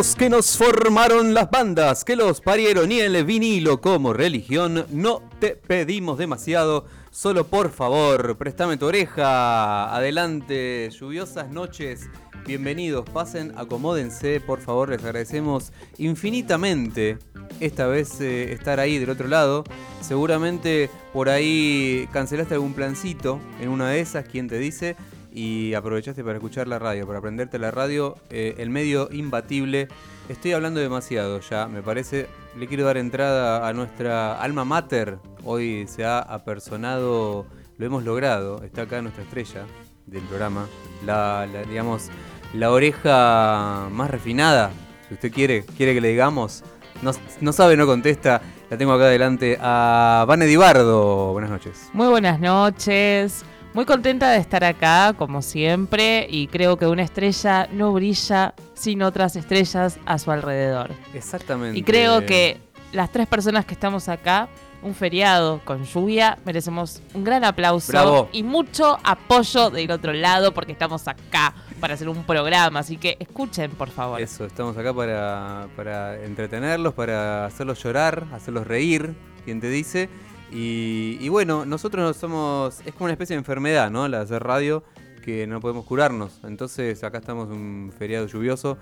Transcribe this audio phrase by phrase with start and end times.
[0.00, 5.56] que nos formaron las bandas, que los parieron y el vinilo como religión, no te
[5.56, 9.94] pedimos demasiado, solo por favor, préstame tu oreja.
[9.94, 12.08] Adelante, lluviosas noches,
[12.46, 17.18] bienvenidos, pasen, acomódense, por favor, les agradecemos infinitamente
[17.60, 19.64] esta vez eh, estar ahí del otro lado.
[20.00, 24.96] Seguramente por ahí cancelaste algún plancito en una de esas, ¿quién te dice?
[25.32, 29.88] Y aprovechaste para escuchar la radio, para aprenderte la radio, eh, el medio imbatible.
[30.28, 32.28] Estoy hablando demasiado ya, me parece.
[32.56, 35.18] Le quiero dar entrada a nuestra alma mater.
[35.44, 37.46] Hoy se ha apersonado,
[37.78, 38.62] lo hemos logrado.
[38.62, 39.66] Está acá nuestra estrella
[40.06, 40.66] del programa.
[41.04, 42.10] La, digamos,
[42.54, 44.70] la oreja más refinada,
[45.08, 46.64] si usted quiere, quiere que le digamos.
[47.02, 48.42] No, no sabe, no contesta.
[48.68, 51.32] La tengo acá adelante a Vane Dibardo.
[51.32, 51.88] Buenas noches.
[51.92, 53.44] Muy buenas noches.
[53.72, 59.00] Muy contenta de estar acá, como siempre, y creo que una estrella no brilla sin
[59.00, 60.90] otras estrellas a su alrededor.
[61.14, 61.78] Exactamente.
[61.78, 64.48] Y creo que las tres personas que estamos acá,
[64.82, 70.72] un feriado con lluvia, merecemos un gran aplauso y mucho apoyo del otro lado porque
[70.72, 74.20] estamos acá para hacer un programa, así que escuchen, por favor.
[74.20, 79.14] Eso, estamos acá para, para entretenerlos, para hacerlos llorar, hacerlos reír,
[79.44, 80.08] quien te dice
[80.52, 84.08] y, bueno, nosotros somos, es como una especie de enfermedad, ¿no?
[84.08, 84.82] La de hacer radio,
[85.20, 86.40] que no podemos curarnos.
[86.44, 88.78] Entonces acá estamos en un feriado lluvioso.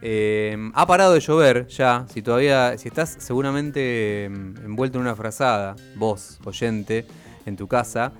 [0.00, 5.14] Eh, ha parado de llover ya, si todavía, si estás seguramente em, envuelto en una
[5.14, 7.06] frazada, vos, oyente,
[7.46, 8.12] en tu casa,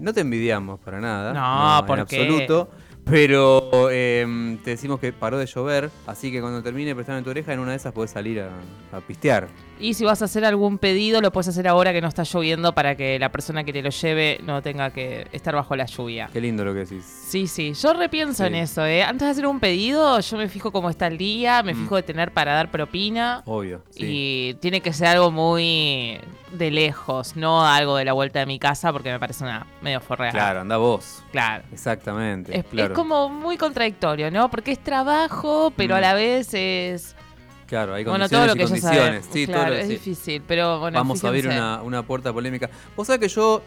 [0.00, 1.32] no te envidiamos para nada.
[1.32, 2.70] No, no en absoluto.
[3.04, 7.52] Pero em, te decimos que paró de llover, así que cuando termine prestando tu oreja,
[7.52, 9.48] en una de esas puedes salir a, pistear.
[9.78, 12.74] Y si vas a hacer algún pedido, lo puedes hacer ahora que no está lloviendo
[12.74, 16.28] para que la persona que te lo lleve no tenga que estar bajo la lluvia.
[16.32, 17.04] Qué lindo lo que decís.
[17.04, 17.72] Sí, sí.
[17.72, 19.02] Yo repienso en eso, ¿eh?
[19.02, 21.82] Antes de hacer un pedido, yo me fijo cómo está el día, me mm.
[21.82, 23.42] fijo de tener para dar propina.
[23.46, 23.82] Obvio.
[23.96, 26.18] Y tiene que ser algo muy
[26.52, 30.00] de lejos, no algo de la vuelta de mi casa, porque me parece una medio
[30.00, 30.32] forreada.
[30.32, 31.22] Claro, anda vos.
[31.30, 31.64] Claro.
[31.72, 32.58] Exactamente.
[32.58, 32.64] Es,
[32.94, 34.50] como muy contradictorio, ¿no?
[34.50, 36.02] Porque es trabajo, pero a mm.
[36.02, 37.16] la vez es.
[37.66, 39.26] Claro, hay condiciones bueno, todo lo que condiciones.
[39.32, 40.98] Sí, claro, es difícil, pero bueno.
[40.98, 42.68] Vamos a abrir una, una puerta polémica.
[42.96, 43.62] Vos sabés que yo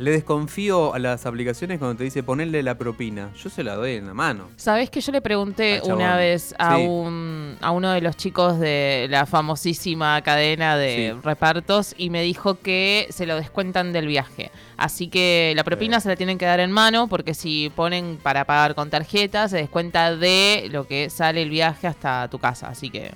[0.00, 3.30] le desconfío a las aplicaciones cuando te dice ponerle la propina.
[3.36, 4.48] Yo se la doy en la mano.
[4.56, 9.08] Sabés que yo le pregunté una vez a, un, a uno de los chicos de
[9.10, 14.50] la famosísima cadena de repartos y me dijo que se lo descuentan del viaje.
[14.78, 18.46] Así que la propina se la tienen que dar en mano porque si ponen para
[18.46, 22.68] pagar con tarjeta se descuenta de lo que sale el viaje hasta tu casa.
[22.68, 23.12] Así que...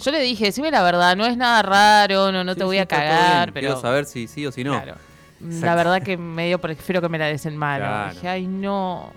[0.00, 2.86] Yo le dije, decime la verdad, no es nada raro, no, no te voy a
[2.86, 3.68] cagar, pero...
[3.68, 4.72] Quiero saber si sí o si no.
[4.72, 4.96] Claro.
[5.42, 8.12] La verdad que medio prefiero que me la des en mano.
[8.12, 9.12] Dije, ay, no.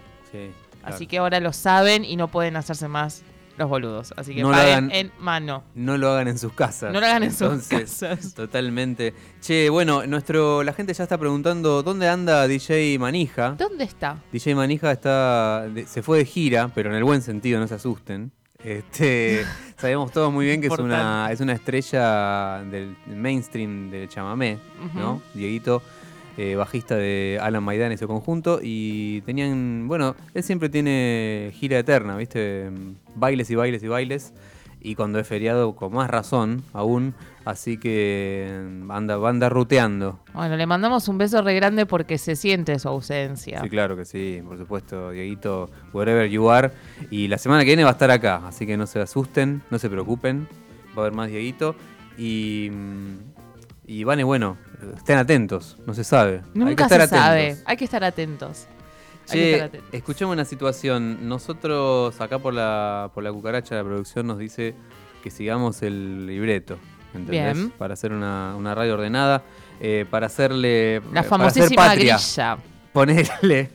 [0.84, 3.24] Así que ahora lo saben y no pueden hacerse más
[3.58, 4.14] los boludos.
[4.18, 5.64] Así que no paguen en mano.
[5.76, 6.94] No lo hagan en sus casas.
[6.94, 8.34] No lo hagan en sus casas.
[8.36, 9.14] Totalmente.
[9.42, 13.56] Che, bueno, nuestro, la gente ya está preguntando dónde anda DJ Manija.
[13.58, 14.18] ¿Dónde está?
[14.32, 18.32] DJ Manija está, se fue de gira, pero en el buen sentido, no se asusten.
[18.64, 19.46] Este,
[19.78, 24.60] sabemos todos muy bien que es una, es una estrella del mainstream del chamamé,
[24.94, 25.22] ¿no?
[25.34, 25.82] Dieguito
[26.38, 31.80] eh, bajista de Alan Maidán y su conjunto, y tenían, bueno, él siempre tiene gira
[31.80, 32.70] eterna, ¿viste?
[33.16, 34.34] Bailes y bailes y bailes,
[34.82, 38.48] y cuando es feriado, con más razón aún, así que
[38.90, 40.20] anda, anda ruteando.
[40.34, 43.62] Bueno, le mandamos un beso re grande porque se siente su ausencia.
[43.62, 46.72] Sí, claro que sí, por supuesto, Dieguito, wherever you are,
[47.10, 49.80] y la semana que viene va a estar acá, así que no se asusten, no
[49.80, 50.48] se preocupen,
[50.96, 51.76] va a haber más Dieguito,
[52.18, 52.70] y...
[53.88, 54.58] Y Vane, bueno,
[54.96, 56.42] estén atentos, no se sabe.
[56.54, 58.68] Nunca hay que estar se sabe, hay que estar atentos.
[59.28, 61.28] Che, escuchemos una situación.
[61.28, 64.76] Nosotros, acá por la, por la cucaracha de la producción, nos dice
[65.24, 66.78] que sigamos el libreto.
[67.14, 67.56] ¿Entendés?
[67.56, 67.72] Bien.
[67.72, 69.44] Para hacer una, radio ordenada.
[69.80, 71.02] Eh, para hacerle.
[71.14, 72.58] La famosísima grilla.
[72.94, 73.72] Ponele,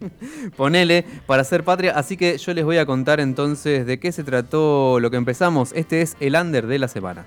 [0.56, 1.92] ponele para hacer patria.
[1.94, 5.72] Así que yo les voy a contar entonces de qué se trató lo que empezamos.
[5.74, 7.26] Este es el under de la semana.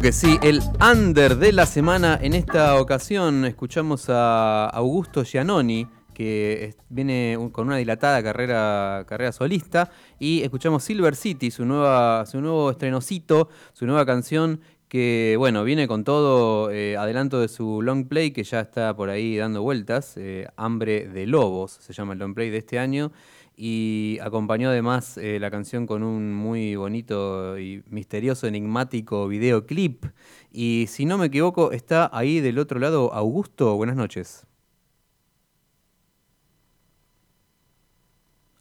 [0.00, 2.18] Que sí, el under de la semana.
[2.22, 9.90] En esta ocasión escuchamos a Augusto Giannoni, que viene con una dilatada carrera, carrera solista.
[10.18, 15.86] Y escuchamos Silver City, su, nueva, su nuevo estrenocito, su nueva canción que bueno, viene
[15.86, 20.16] con todo eh, adelanto de su long play que ya está por ahí dando vueltas,
[20.16, 23.12] eh, Hambre de Lobos se llama el long play de este año,
[23.56, 30.06] y acompañó además eh, la canción con un muy bonito y misterioso, enigmático videoclip.
[30.50, 34.49] Y si no me equivoco, está ahí del otro lado Augusto, buenas noches.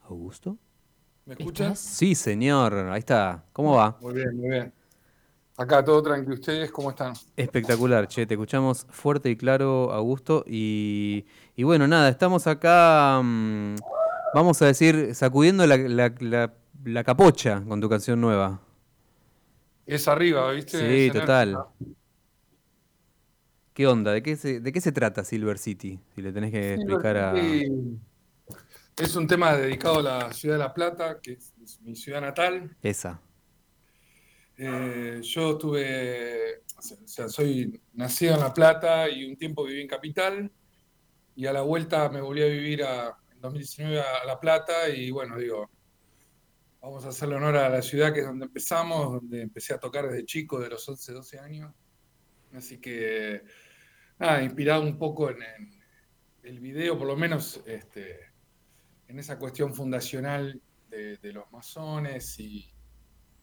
[0.10, 0.58] ¿Augusto?
[1.26, 1.80] ¿Me escuchas?
[1.80, 3.46] Sí, señor, ahí está.
[3.54, 3.98] ¿Cómo va?
[4.02, 4.74] Muy bien, muy bien.
[5.56, 6.34] Acá todo tranquilo.
[6.34, 7.14] ¿Ustedes cómo están?
[7.36, 8.26] Espectacular, che.
[8.26, 10.44] Te escuchamos fuerte y claro, Augusto.
[10.48, 11.26] Y,
[11.58, 13.76] bueno, nada, estamos acá, mm,
[14.34, 18.62] vamos a decir, sacudiendo la, capocha con tu canción nueva.
[19.86, 20.80] Es arriba, ¿viste?
[20.80, 21.58] Sí, total.
[23.74, 24.14] ¿Qué onda?
[24.14, 26.00] ¿De qué, se, ¿De qué se trata Silver City?
[26.16, 27.34] Si le tenés que explicar a...
[29.00, 32.76] Es un tema dedicado a la ciudad de La Plata, que es mi ciudad natal.
[32.82, 33.22] Esa.
[34.58, 39.88] Eh, yo tuve, o sea, soy nacido en La Plata y un tiempo viví en
[39.88, 40.52] Capital
[41.34, 45.38] y a la vuelta me volví a vivir en 2019 a La Plata y bueno,
[45.38, 45.70] digo,
[46.82, 50.10] vamos a hacerle honor a la ciudad que es donde empezamos, donde empecé a tocar
[50.10, 51.74] desde chico, de los 11, 12 años.
[52.54, 53.44] Así que,
[54.18, 55.38] nada, inspirado un poco en,
[56.44, 58.29] el video, por lo menos este,
[59.10, 62.72] en esa cuestión fundacional de, de los masones y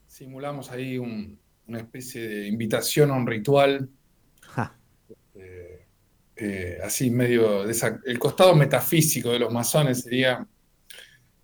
[0.07, 3.89] simulamos ahí una especie de invitación a un ritual.
[5.09, 5.87] Este,
[6.37, 10.47] eh, así medio de el costado metafísico de los masones sería.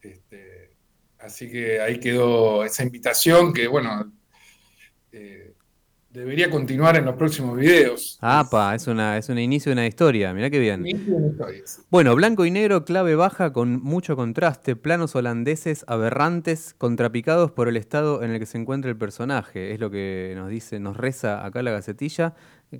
[0.01, 0.77] Este,
[1.19, 4.13] así que ahí quedó esa invitación que, bueno,
[5.11, 5.42] eh,
[6.13, 8.20] debería continuar en los próximos videos.
[8.22, 10.86] Ah, pa, es, una, es un inicio de una historia, mirá qué bien.
[11.89, 17.77] Bueno, blanco y negro, clave baja con mucho contraste, planos holandeses aberrantes, contrapicados por el
[17.77, 19.74] estado en el que se encuentra el personaje.
[19.74, 22.36] Es lo que nos dice, nos reza acá la gacetilla,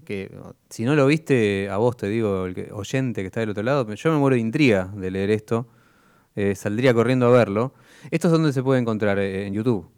[0.06, 0.32] que
[0.70, 3.92] si no lo viste, a vos te digo, el oyente que está del otro lado,
[3.92, 5.68] yo me muero de intriga de leer esto,
[6.36, 7.74] eh, saldría corriendo a verlo.
[8.12, 9.18] ¿Esto es donde se puede encontrar?
[9.18, 9.90] Eh, ¿En YouTube?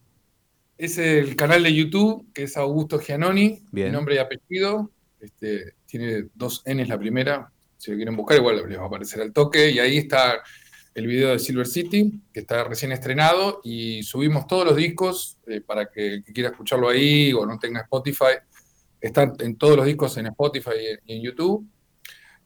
[0.78, 4.92] Es el canal de YouTube, que es Augusto Giannoni, mi nombre y apellido.
[5.22, 7.50] Este, tiene dos N la primera.
[7.78, 9.72] Si lo quieren buscar, igual les va a aparecer al toque.
[9.72, 10.44] Y ahí está
[10.94, 13.62] el video de Silver City, que está recién estrenado.
[13.64, 17.82] Y subimos todos los discos eh, para que que quiera escucharlo ahí o no tenga
[17.82, 18.36] Spotify.
[19.00, 21.66] Están en todos los discos en Spotify y en, YouTube.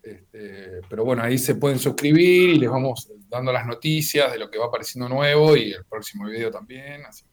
[0.03, 4.51] Este, pero bueno, ahí se pueden suscribir y les vamos dando las noticias de lo
[4.51, 7.03] que va apareciendo nuevo y el próximo video también.
[7.05, 7.23] Así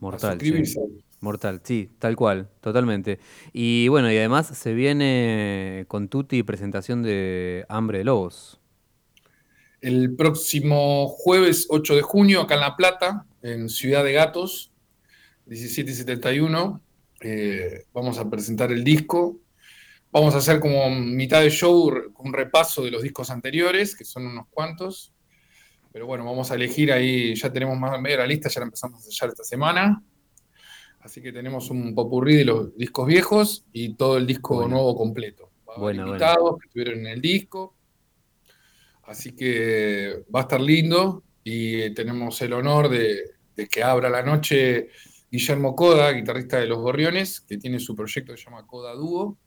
[0.00, 0.38] Mortal.
[0.40, 0.76] Sí.
[1.20, 3.18] Mortal, sí, tal cual, totalmente.
[3.52, 8.60] Y bueno, y además se viene con Tutti presentación de Hambre de Lobos.
[9.80, 14.72] El próximo jueves 8 de junio, acá en La Plata, en Ciudad de Gatos,
[15.46, 16.80] 17 y 71,
[17.20, 19.40] eh, vamos a presentar el disco.
[20.10, 24.26] Vamos a hacer como mitad de show un repaso de los discos anteriores, que son
[24.26, 25.12] unos cuantos.
[25.92, 29.00] Pero bueno, vamos a elegir ahí, ya tenemos más media la lista, ya la empezamos
[29.00, 30.02] a sellar esta semana.
[31.00, 35.50] Así que tenemos un popurrí de los discos viejos y todo el disco nuevo completo.
[35.76, 37.74] Bueno, invitados que estuvieron en el disco.
[39.04, 43.22] Así que va a estar lindo y tenemos el honor de,
[43.70, 44.88] que abra la noche
[45.30, 49.38] Guillermo Coda, guitarrista de Los Gorriones, que tiene su proyecto que se llama Coda Dúo.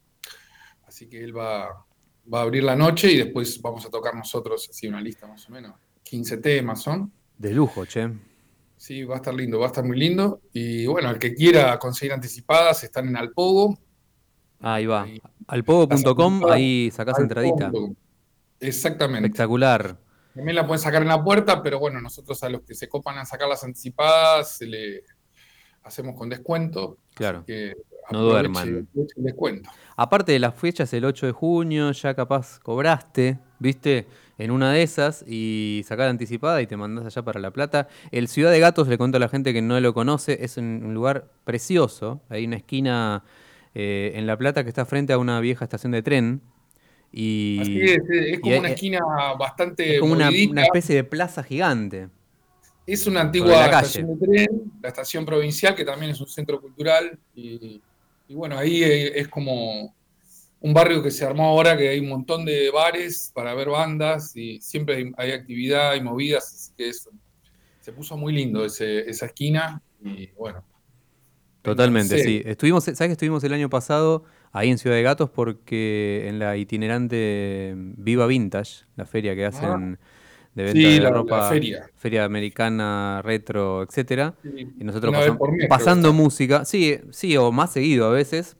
[0.88, 1.86] Así que él va,
[2.33, 5.48] va a abrir la noche y después vamos a tocar nosotros así una lista más
[5.48, 5.75] o menos.
[6.11, 7.09] 15 temas son.
[7.37, 8.11] De lujo, che.
[8.75, 10.41] Sí, va a estar lindo, va a estar muy lindo.
[10.51, 13.79] Y bueno, el que quiera conseguir anticipadas están en Alpogo.
[14.59, 15.07] Ahí va.
[15.47, 17.71] Alpogo.com, ahí sacás entradita.
[18.59, 19.27] Exactamente.
[19.27, 19.97] Espectacular.
[20.35, 23.17] También la pueden sacar en la puerta, pero bueno, nosotros a los que se copan
[23.17, 25.03] a sacar las anticipadas se le
[25.83, 26.97] hacemos con descuento.
[27.13, 27.45] Claro.
[27.45, 27.73] Que
[28.11, 28.89] no duerman.
[29.15, 29.69] Descuento.
[29.95, 34.07] Aparte de las fechas, el 8 de junio ya capaz cobraste, ¿viste?
[34.41, 37.88] En una de esas y sacar anticipada y te mandás allá para La Plata.
[38.12, 40.93] El Ciudad de Gatos, le cuento a la gente que no lo conoce, es un,
[40.95, 42.21] lugar precioso.
[42.27, 43.24] Hay una esquina
[43.75, 46.41] eh, en La Plata que está frente a una vieja estación de tren.
[47.12, 49.00] Y, Así es, es como una esquina
[49.38, 49.95] bastante.
[49.95, 52.10] Es como una, especie de plaza gigante.
[52.88, 57.19] Es una antigua estación de tren, la estación provincial, que también es un centro cultural.
[57.36, 57.79] y
[58.29, 59.93] bueno, ahí es como
[60.61, 64.35] un barrio que se armó ahora, que hay un montón de bares para ver bandas
[64.35, 67.09] y siempre hay, actividad y movidas, así que eso,
[67.81, 70.63] se puso muy lindo ese, esa esquina y bueno.
[71.63, 72.41] Totalmente, sí.
[72.45, 76.57] Estuvimos, ¿sabes que estuvimos el año pasado ahí en Ciudad de Gatos porque en la
[76.57, 80.05] itinerante Viva Vintage, la feria que hacen ah.
[80.53, 81.89] de venta de ropa, feria.
[81.95, 82.23] feria.
[82.23, 85.15] americana, retro, etcétera, y nosotros
[85.67, 88.57] pasando música, sí, sí, o más seguido a veces,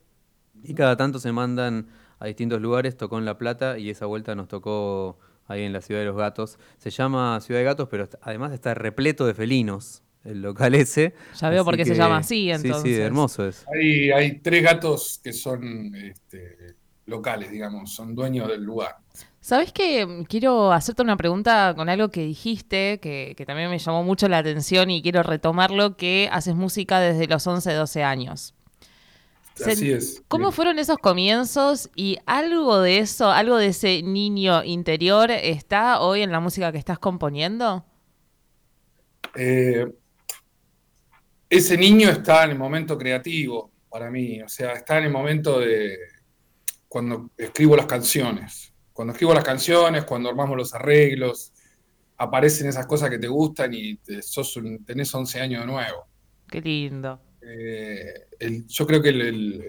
[0.64, 1.88] y cada tanto se mandan
[2.20, 5.82] a distintos lugares, tocó en La Plata y esa vuelta nos tocó ahí en la
[5.82, 6.60] Ciudad de los Gatos.
[6.78, 11.14] Se llama Ciudad de Gatos, pero además está repleto de felinos el local ese.
[11.40, 12.84] Ya veo por qué se llama así, entonces.
[12.84, 13.66] Sí, sí, hermoso es.
[13.74, 16.76] Hay, hay tres gatos que son este,
[17.06, 18.98] locales, digamos, son dueños del lugar.
[19.40, 24.04] Sabes que quiero hacerte una pregunta con algo que dijiste, que, que, también me llamó
[24.04, 28.54] mucho la atención y quiero retomarlo, que haces música desde los 11, 12 años.
[29.66, 30.24] Así es.
[30.28, 36.22] ¿Cómo fueron esos comienzos y algo de eso, algo de ese niño interior está hoy
[36.22, 37.86] en la música que estás componiendo?
[39.36, 39.86] Eh,
[41.50, 45.60] ese niño está en el momento creativo para mí, o sea, está en el momento
[45.60, 45.98] de
[46.88, 48.74] cuando escribo las canciones.
[48.94, 51.54] Cuando escribo las canciones, cuando armamos los arreglos,
[52.18, 56.06] aparecen esas cosas que te gustan y sos tenés 11 años de nuevo.
[56.48, 57.20] Qué lindo.
[57.42, 59.66] Eh, yo creo que el,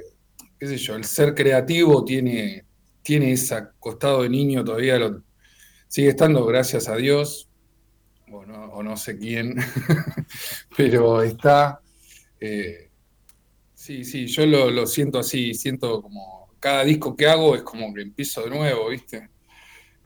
[0.59, 2.65] qué sé yo, el ser creativo tiene,
[3.03, 5.23] tiene ese costado de niño todavía, lo,
[5.89, 7.49] sigue estando, gracias a Dios,
[8.31, 9.57] o no, o no sé quién,
[10.77, 11.81] pero está...
[12.41, 12.91] Eh,
[13.75, 18.03] sí, sí, yo lo, siento así, siento como cada disco que hago es como que
[18.03, 19.29] empiezo de nuevo, ¿viste?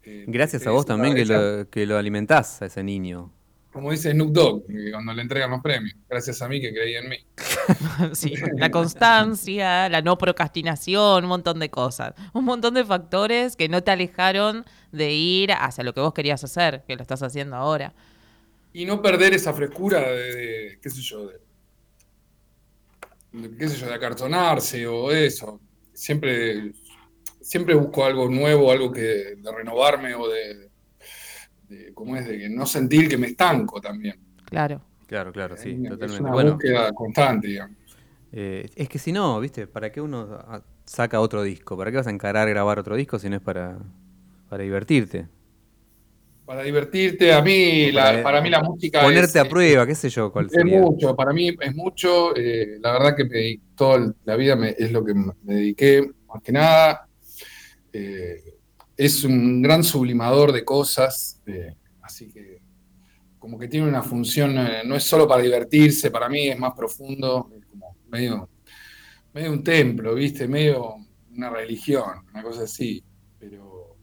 [0.04, 3.32] Eh, gracias a vos también que lo, que lo alimentás a ese niño
[3.76, 7.10] como dice Snoop Dogg, cuando le entregan los premios, gracias a mí que creí en
[7.10, 7.18] mí.
[8.14, 13.68] sí, la constancia, la no procrastinación, un montón de cosas, un montón de factores que
[13.68, 17.54] no te alejaron de ir hacia lo que vos querías hacer, que lo estás haciendo
[17.54, 17.92] ahora.
[18.72, 21.38] Y no perder esa frescura de, qué sé yo, de,
[23.58, 25.60] qué sé yo, de acartonarse o eso.
[25.92, 26.72] Siempre,
[27.42, 30.65] siempre busco algo nuevo, algo que de renovarme o de
[31.68, 32.26] de, ¿cómo es?
[32.26, 34.18] De no sentir que me estanco también.
[34.44, 34.82] Claro.
[35.06, 36.04] Claro, claro, sí, totalmente.
[36.04, 37.76] Es una búsqueda constante, digamos.
[38.32, 39.66] Eh, es que si no, ¿viste?
[39.68, 40.42] ¿Para qué uno
[40.84, 41.76] saca otro disco?
[41.76, 43.78] ¿Para qué vas a encarar grabar otro disco si no es para,
[44.48, 45.28] para divertirte?
[46.44, 49.02] Para divertirte, a mí, la, para mí la música.
[49.02, 50.30] Ponerte a prueba, qué sé yo.
[50.30, 52.36] Cuál es mucho, para mí es mucho.
[52.36, 56.42] Eh, la verdad que me, toda la vida me, es lo que me dediqué, más
[56.42, 57.08] que nada.
[57.92, 58.55] Eh,
[58.96, 62.62] es un gran sublimador de cosas, eh, así que
[63.38, 66.72] como que tiene una función, eh, no es solo para divertirse, para mí es más
[66.72, 68.48] profundo, es como medio,
[69.32, 70.48] medio un templo, ¿viste?
[70.48, 70.96] Medio
[71.34, 73.04] una religión, una cosa así,
[73.38, 73.96] pero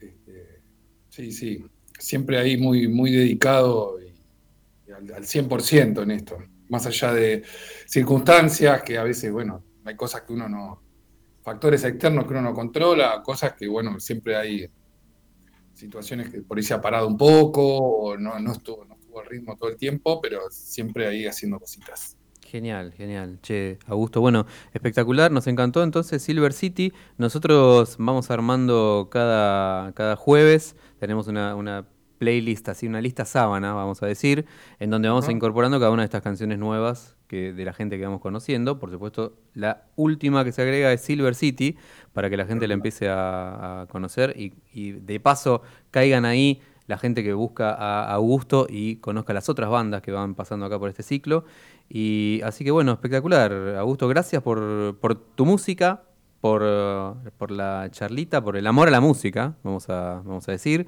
[0.00, 0.60] este,
[1.08, 1.64] sí, sí,
[1.98, 3.96] siempre ahí muy, muy dedicado
[4.94, 6.38] al, al 100% en esto,
[6.68, 7.42] más allá de
[7.86, 10.85] circunstancias que a veces, bueno, hay cosas que uno no,
[11.46, 14.68] factores externos que uno no controla, cosas que, bueno, siempre hay
[15.74, 19.20] situaciones que por ahí se ha parado un poco, o no, no, estuvo, no estuvo
[19.20, 22.16] al ritmo todo el tiempo, pero siempre ahí haciendo cositas.
[22.44, 23.38] Genial, genial.
[23.42, 26.92] Che, Augusto, bueno, espectacular, nos encantó entonces Silver City.
[27.16, 31.86] Nosotros vamos armando cada, cada jueves, tenemos una, una
[32.18, 34.46] playlist, así una lista sábana, vamos a decir,
[34.80, 38.04] en donde vamos incorporando cada una de estas canciones nuevas que, de la gente que
[38.04, 38.78] vamos conociendo.
[38.78, 41.76] Por supuesto, la última que se agrega es Silver City,
[42.12, 47.24] para que la gente la empiece a, conocer y, de paso caigan ahí la gente
[47.24, 51.02] que busca a Augusto y conozca las otras bandas que van pasando acá por este
[51.02, 51.44] ciclo.
[51.88, 53.52] Y así que bueno, espectacular.
[53.78, 56.02] Augusto, gracias por, por tu música,
[56.40, 56.62] por,
[57.38, 60.86] por, la charlita, por el amor a la música, vamos a, vamos a decir.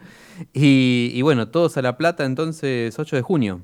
[0.53, 3.63] Y, y bueno, todos a La Plata entonces 8 de junio.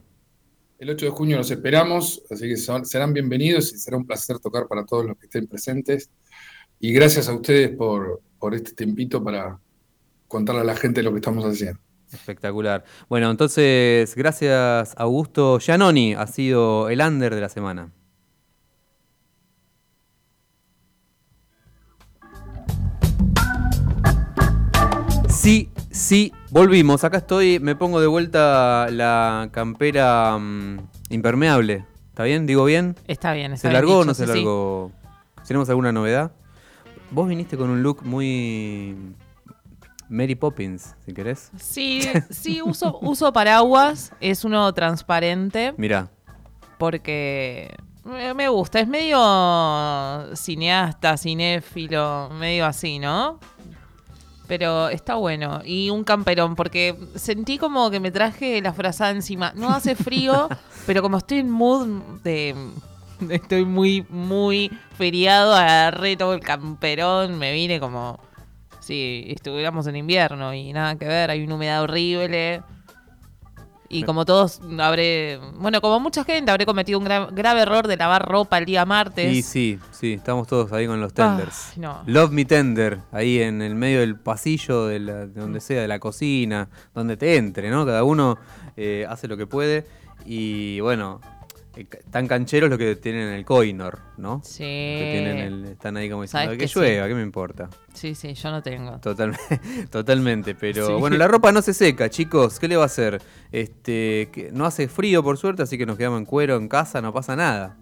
[0.79, 4.67] El 8 de junio los esperamos, así que serán bienvenidos y será un placer tocar
[4.67, 6.11] para todos los que estén presentes.
[6.81, 9.59] Y gracias a ustedes por, por este tiempito para
[10.27, 11.79] contarle a la gente lo que estamos haciendo.
[12.13, 12.85] Espectacular.
[13.09, 17.93] Bueno, entonces, gracias Augusto Giannoni, ha sido el under de la semana.
[25.45, 27.05] Sí, sí, volvimos.
[27.05, 30.79] Acá estoy, me pongo de vuelta la campera mm,
[31.11, 31.85] impermeable.
[32.09, 32.47] ¿Está bien?
[32.47, 32.97] ¿Digo bien?
[33.07, 34.91] Está bien, está ¿Se largó o no se largó?
[35.47, 36.33] ¿Tenemos alguna novedad?
[37.11, 38.97] Vos viniste con un look muy
[40.09, 41.51] Mary Poppins, si querés.
[41.61, 44.15] Sí, sí, uso, uso paraguas.
[44.21, 45.75] Es uno transparente.
[45.77, 46.09] Mira.
[46.79, 47.77] Porque
[48.35, 48.81] me gusta.
[48.81, 53.41] Es medio cineasta, cinéfilo, medio así, ¿no?
[54.47, 55.63] Pero está bueno.
[55.65, 59.53] Y un camperón, porque sentí como que me traje la frazada encima.
[59.57, 60.49] No hace frío,
[60.87, 61.87] pero como estoy en mood
[62.23, 62.55] de
[63.31, 68.19] estoy muy, muy feriado, agarré todo el camperón, me vine como
[68.81, 72.63] si estuviéramos en invierno y nada que ver, hay una humedad horrible.
[73.95, 78.27] Y como todos habré, bueno, como mucha gente habré cometido un grave error de lavar
[78.29, 79.31] ropa el día martes.
[79.33, 81.75] Sí, sí, sí, estamos todos ahí con los tenders.
[82.07, 86.69] Love me tender, ahí en el medio del pasillo, de, donde sea, de la cocina,
[86.93, 87.87] donde te entre, ¿no?
[87.87, 88.37] Cada uno
[88.77, 89.87] eh, hace lo que puede.
[90.27, 91.21] Y bueno,
[92.11, 94.41] tan cancheros los que tienen el coinor, ¿no?
[94.45, 94.65] Sí.
[94.65, 97.69] Que tienen el, están ahí como diciendo que, llueva, ¿qué me importa?
[97.93, 98.99] Sí, sí, yo no tengo.
[98.99, 99.61] Totalmente,
[99.91, 100.55] totalmente.
[100.55, 102.59] Pero bueno, la ropa no se seca, chicos.
[102.59, 103.21] ¿Qué le va a hacer?
[103.53, 107.01] Este, que no hace frío, por suerte, así que nos quedamos en cuero en casa,
[107.03, 107.77] no pasa nada.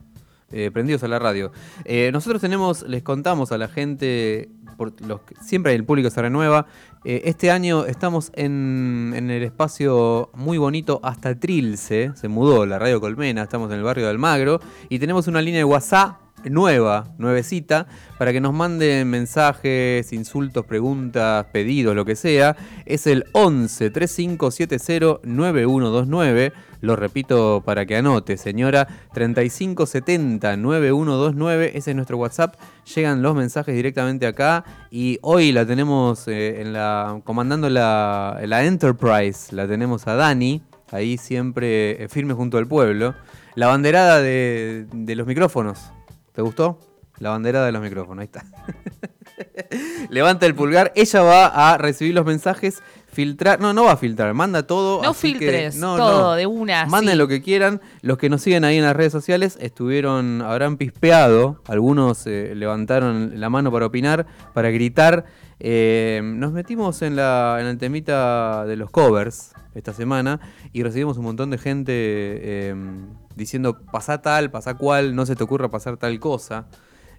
[0.52, 1.50] Eh, prendidos a la radio.
[1.86, 6.66] Eh, nosotros tenemos, les contamos a la gente, por los siempre el público se renueva.
[7.04, 12.78] Eh, este año estamos en, en, el espacio muy bonito hasta Trilce, se mudó la
[12.78, 17.14] radio Colmena, estamos en el barrio de Almagro y tenemos una línea de WhatsApp nueva,
[17.18, 17.86] nuevecita,
[18.18, 22.56] para que nos manden mensajes, insultos, preguntas, pedidos, lo que sea.
[22.86, 26.52] Es el 11 3570 9129.
[26.82, 28.88] Lo repito para que anote, señora.
[29.14, 31.72] 3570 9129.
[31.74, 32.56] Ese es nuestro WhatsApp.
[32.94, 34.64] Llegan los mensajes directamente acá.
[34.90, 39.54] Y hoy la tenemos eh, en la, comandando la, la Enterprise.
[39.54, 40.62] La tenemos a Dani.
[40.90, 43.14] Ahí siempre eh, firme junto al pueblo.
[43.54, 45.92] La banderada de, de los micrófonos.
[46.32, 46.78] ¿Te gustó?
[47.18, 48.44] La bandera de los micrófonos, ahí está.
[50.10, 54.32] Levanta el pulgar, ella va a recibir los mensajes, filtrar, no, no va a filtrar,
[54.34, 55.02] manda todo.
[55.02, 56.86] No filtres, todo, de una.
[56.86, 57.80] Manden lo que quieran.
[58.00, 63.32] Los que nos siguen ahí en las redes sociales estuvieron, habrán pispeado, algunos eh, levantaron
[63.36, 65.26] la mano para opinar, para gritar.
[65.60, 70.40] Eh, nos metimos en, la, en el temita de los covers esta semana
[70.72, 72.74] y recibimos un montón de gente eh,
[73.36, 76.66] diciendo pasa tal, pasa cual, no se te ocurra pasar tal cosa.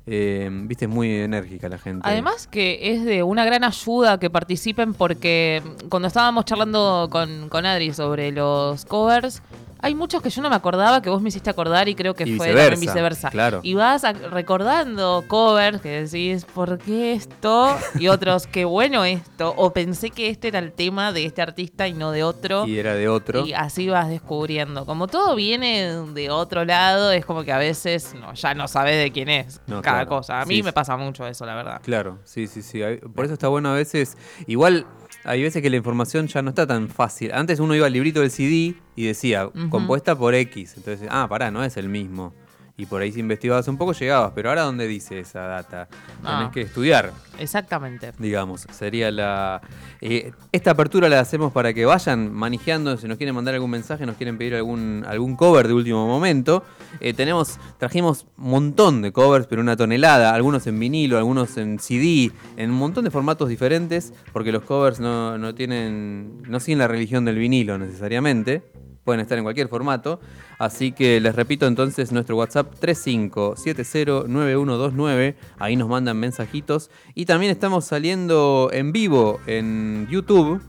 [0.06, 2.02] Eh, viste, es muy enérgica la gente.
[2.04, 7.66] Además que es de una gran ayuda que participen porque cuando estábamos charlando con, con
[7.66, 9.42] Adri sobre los covers,
[9.84, 12.38] hay muchos que yo no me acordaba que vos me hiciste acordar y creo que
[12.38, 13.30] fue viceversa.
[13.30, 13.60] Claro.
[13.64, 17.78] Y vas recordando covers que decís, ¿por qué esto?
[18.00, 19.54] Y otros, qué bueno esto.
[19.58, 22.66] O pensé que este era el tema de este artista y no de otro.
[22.66, 23.46] Y era de otro.
[23.46, 24.86] Y así vas descubriendo.
[24.86, 29.04] Como todo viene de otro lado, es como que a veces no, ya no sabes
[29.04, 30.40] de quién es cada cosa.
[30.40, 31.82] A mí me pasa mucho eso, la verdad.
[31.84, 32.82] Claro, sí, sí, sí.
[33.14, 34.18] Por eso está bueno a veces.
[34.48, 34.86] Igual
[35.24, 37.32] hay veces que la información ya no está tan fácil.
[37.34, 40.76] Antes uno iba al librito del CD y decía, compuesta por X.
[40.78, 42.34] Entonces, ah, pará, no es el mismo
[42.76, 45.88] y por ahí si investigabas un poco llegabas, pero ahora ¿dónde dice esa data?
[46.24, 47.12] Tenés que estudiar.
[47.38, 48.14] Exactamente.
[48.18, 49.62] Digamos, sería la...
[50.02, 54.06] Eh, esta apertura la hacemos para que vayan manejando, si nos quieren mandar algún mensaje,
[54.06, 56.64] nos quieren pedir algún, algún cover de último momento.
[57.00, 61.78] Eh, tenemos, trajimos un montón de covers, pero una tonelada, algunos en vinilo, algunos en
[61.78, 66.80] CD, en un montón de formatos diferentes, porque los covers no, no tienen, no siguen
[66.80, 68.64] la religión del vinilo necesariamente
[69.04, 70.20] pueden estar en cualquier formato.
[70.60, 75.36] Así que les repito entonces nuestro WhatsApp 35709129.
[75.60, 76.90] Ahí nos mandan mensajitos.
[77.16, 80.62] Y también estamos saliendo en vivo en YouTube.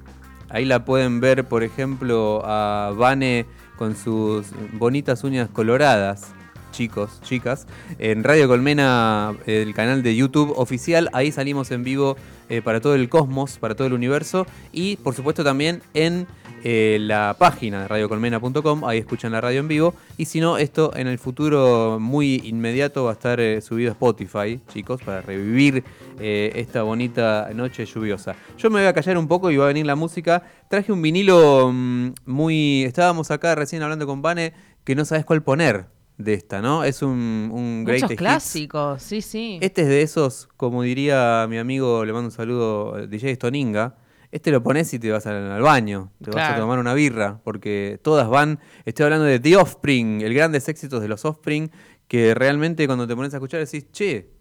[0.48, 6.32] Ahí la pueden ver, por ejemplo, a Vane con sus bonitas uñas coloradas.
[6.74, 7.68] Chicos, chicas,
[8.00, 12.16] en Radio Colmena, el canal de YouTube oficial, ahí salimos en vivo
[12.48, 16.26] eh, para todo el cosmos, para todo el universo y por supuesto también en
[16.64, 19.94] eh, la página de radiocolmena.com, ahí escuchan la radio en vivo.
[20.16, 23.92] Y si no, esto en el futuro muy inmediato va a estar eh, subido a
[23.92, 25.84] Spotify, chicos, para revivir
[26.18, 28.34] esta bonita noche lluviosa.
[28.58, 30.42] Yo me voy a callar un poco y va a venir la música.
[30.68, 32.82] Traje un vinilo mm, muy...
[32.82, 36.84] Estábamos acá recién hablando con Vane que no sabes cuál poner de esta, ¿no?
[36.84, 39.58] Es un, un Muchos clásicos, sí, sí.
[39.60, 43.96] Este es de esos, como diría mi amigo, le mando un saludo, DJ Stoninga
[44.34, 48.00] este lo pones y te vas al, baño, te vas a tomar una birra, porque
[48.02, 48.58] todas van.
[48.84, 51.70] Estoy hablando de The Offspring, el grandes éxitos de los Offspring,
[52.08, 54.32] que realmente cuando te pones a escuchar decís, che,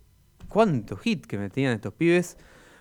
[0.49, 2.37] cuánto hit que metían estos pibes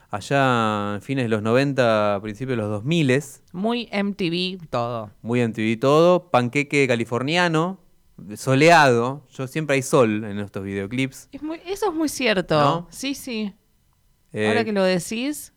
[0.09, 3.23] allá en fines de los 90, principios de los 2000.
[3.53, 5.11] Muy MTV todo.
[5.21, 7.79] Muy MTV todo, panqueque californiano,
[8.37, 9.27] soleado.
[9.31, 11.29] Yo siempre hay sol en estos videoclips.
[11.67, 12.87] eso es muy cierto.
[12.91, 13.55] Sí, sí.
[14.35, 15.53] Ahora eh, que lo decís.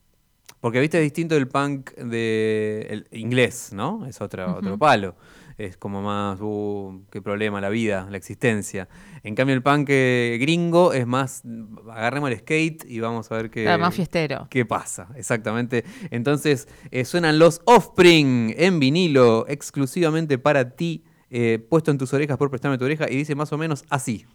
[0.59, 4.05] Porque viste, es distinto el punk de inglés, ¿no?
[4.05, 5.15] Es otro, otro palo.
[5.57, 8.89] Es como más, uh, qué problema, la vida, la existencia.
[9.23, 11.43] En cambio, el punk eh, gringo es más,
[11.89, 13.77] agarremos el skate y vamos a ver qué.
[13.77, 14.47] más fiestero.
[14.49, 15.07] ¿Qué pasa?
[15.15, 15.85] Exactamente.
[16.11, 22.37] Entonces, eh, suenan los Offspring en vinilo, exclusivamente para ti, eh, puesto en tus orejas
[22.37, 24.25] por prestarme tu oreja y dice más o menos así.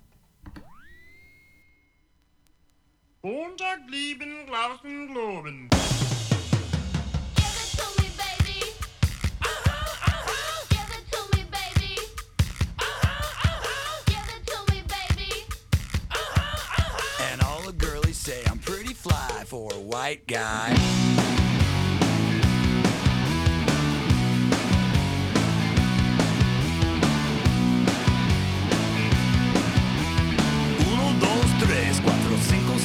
[17.32, 21.29] And all the girlies say I'm pretty fly for a white guy.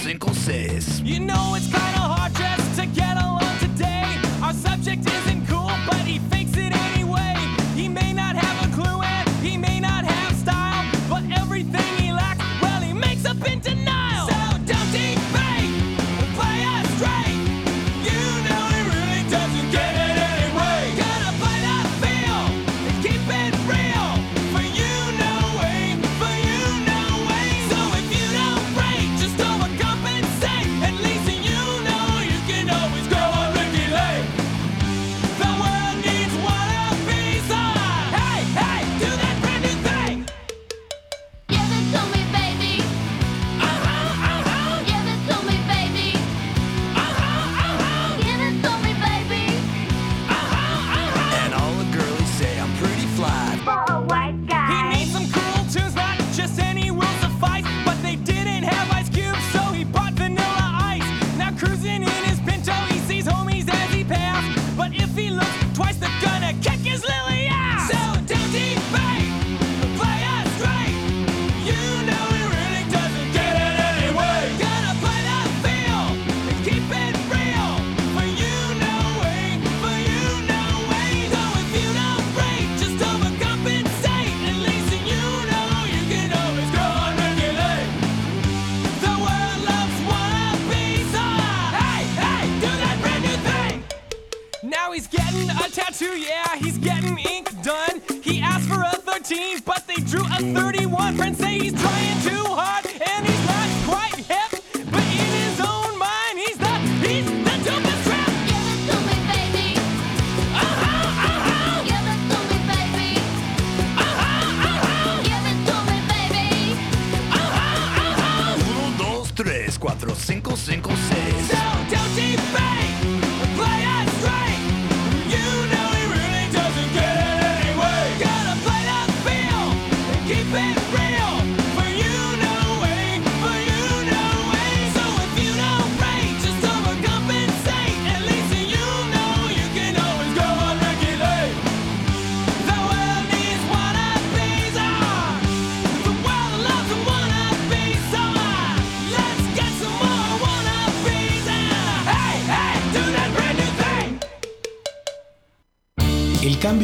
[0.05, 1.01] Cinco, seis.
[1.01, 4.05] You know it's kinda hard just to get along today.
[4.43, 5.44] Our subject isn't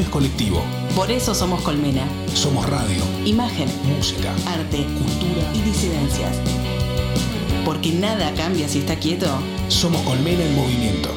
[0.02, 0.62] es colectivo.
[0.96, 2.06] Por eso somos Colmena.
[2.34, 5.52] Somos radio, Imagen, música, arte cultura.
[5.54, 6.38] y disidencias.
[7.66, 9.28] Porque nada cambia si está quieto.
[9.68, 11.10] Somos Colmena en movimiento.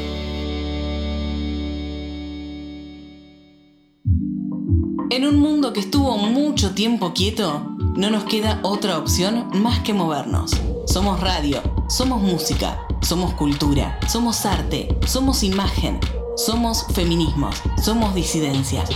[5.10, 9.94] En un mundo que estuvo mucho tiempo quieto, no nos queda otra opción más que
[9.94, 10.50] movernos.
[10.86, 16.00] Somos radio, somos música, somos cultura, somos arte, somos imagen,
[16.36, 18.90] somos feminismos, somos disidencias,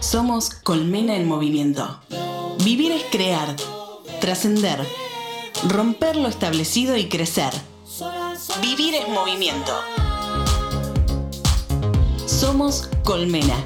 [0.00, 2.00] somos colmena en movimiento.
[2.62, 3.56] Vivir es crear,
[4.20, 4.86] trascender,
[5.68, 7.52] romper lo establecido y crecer.
[8.60, 9.72] Vivir es movimiento.
[12.26, 13.56] Somos colmena.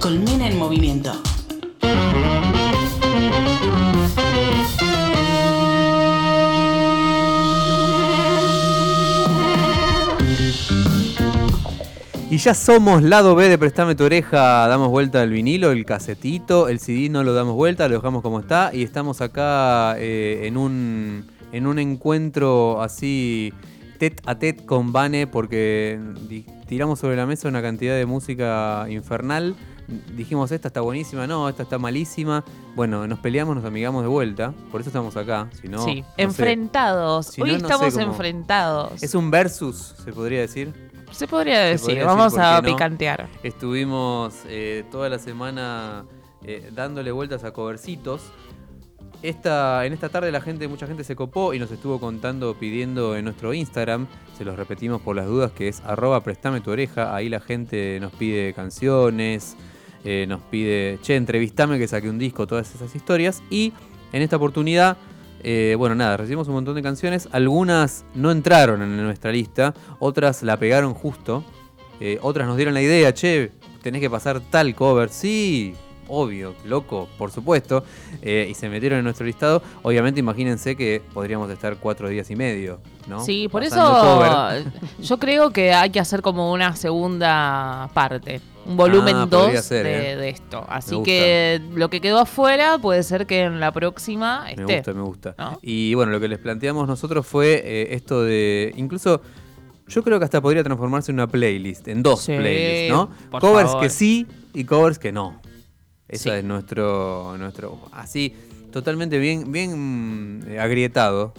[0.00, 1.12] Colmena en movimiento.
[12.34, 16.66] Y ya somos lado B de Prestame tu oreja, damos vuelta al vinilo, el casetito,
[16.68, 20.56] el CD no lo damos vuelta, lo dejamos como está y estamos acá eh, en,
[20.56, 23.52] un, en un encuentro así
[24.00, 26.00] tet a tet con Vane porque
[26.66, 29.54] tiramos sobre la mesa una cantidad de música infernal.
[30.16, 32.42] Dijimos, esta está buenísima, no, esta está malísima.
[32.74, 35.50] Bueno, nos peleamos, nos amigamos de vuelta, por eso estamos acá.
[35.62, 36.22] Si no, sí, no sé.
[36.22, 37.26] enfrentados.
[37.26, 39.00] Si Hoy no, no estamos sé enfrentados.
[39.04, 40.93] Es un versus, se podría decir.
[41.14, 43.28] Se podría decir, podría vamos decir, a picantear.
[43.44, 46.06] Estuvimos eh, toda la semana
[46.42, 48.22] eh, dándole vueltas a covercitos.
[49.22, 53.16] Esta, en esta tarde la gente, mucha gente se copó y nos estuvo contando, pidiendo
[53.16, 57.14] en nuestro Instagram, se los repetimos por las dudas, que es arroba prestame tu oreja.
[57.14, 59.56] Ahí la gente nos pide canciones,
[60.04, 63.42] eh, nos pide, che, entrevistame que saqué un disco, todas esas historias.
[63.50, 63.72] Y
[64.12, 64.98] en esta oportunidad
[65.46, 67.28] Eh, bueno, nada, recibimos un montón de canciones.
[67.30, 71.44] Algunas no entraron en nuestra lista, otras la pegaron justo.
[72.00, 73.52] eh, otras nos dieron la idea, che,
[73.82, 75.10] tenés que pasar tal cover.
[75.10, 75.74] Sí,
[76.08, 77.84] obvio, loco, por supuesto.
[78.22, 79.62] eh, y se metieron en nuestro listado.
[79.82, 83.22] Obviamente, imagínense que podríamos estar cuatro días y medio, ¿no?
[83.24, 84.64] Sí, por Pasando eso cover.
[85.00, 89.62] yo creo que hay que hacer como una segunda parte, un volumen Ah, 2 podría
[89.62, 90.16] ser, de, eh.
[90.16, 90.64] de esto.
[90.68, 94.76] Así que lo que quedó afuera puede ser que en la próxima Me esté.
[94.76, 95.34] gusta, me gusta.
[95.38, 95.58] ¿no?
[95.62, 98.72] Y bueno, lo que les planteamos nosotros fue eh, esto de.
[98.76, 99.20] Incluso.
[99.86, 103.10] Yo creo que hasta podría transformarse en una playlist, en dos Sí, playlists, ¿no?
[103.38, 103.82] covers favor.
[103.82, 105.42] que sí y covers que no.
[106.10, 106.30] Sí.
[106.30, 107.78] es nuestro, nuestro.
[107.92, 108.34] Así,
[108.72, 111.34] totalmente bien, bien mm, agrietado.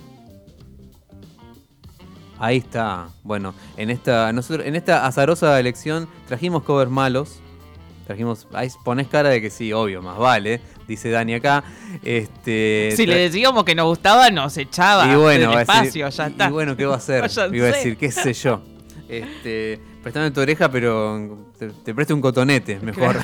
[2.39, 3.07] Ahí está.
[3.23, 7.39] Bueno, en esta, nosotros, en esta azarosa elección trajimos covers malos.
[8.07, 8.47] Trajimos.
[8.53, 10.61] Ahí pones cara de que sí, obvio, más vale.
[10.87, 11.63] Dice Dani acá.
[12.03, 12.93] Este.
[12.95, 16.47] Si le decíamos que nos gustaba, nos echaba y bueno, del decir- ya y- está.
[16.47, 17.25] Y bueno, ¿qué va a hacer?
[17.53, 18.61] Iba a decir, qué sé yo.
[19.09, 23.15] Este, préstame tu oreja, pero te, te presto un cotonete, mejor.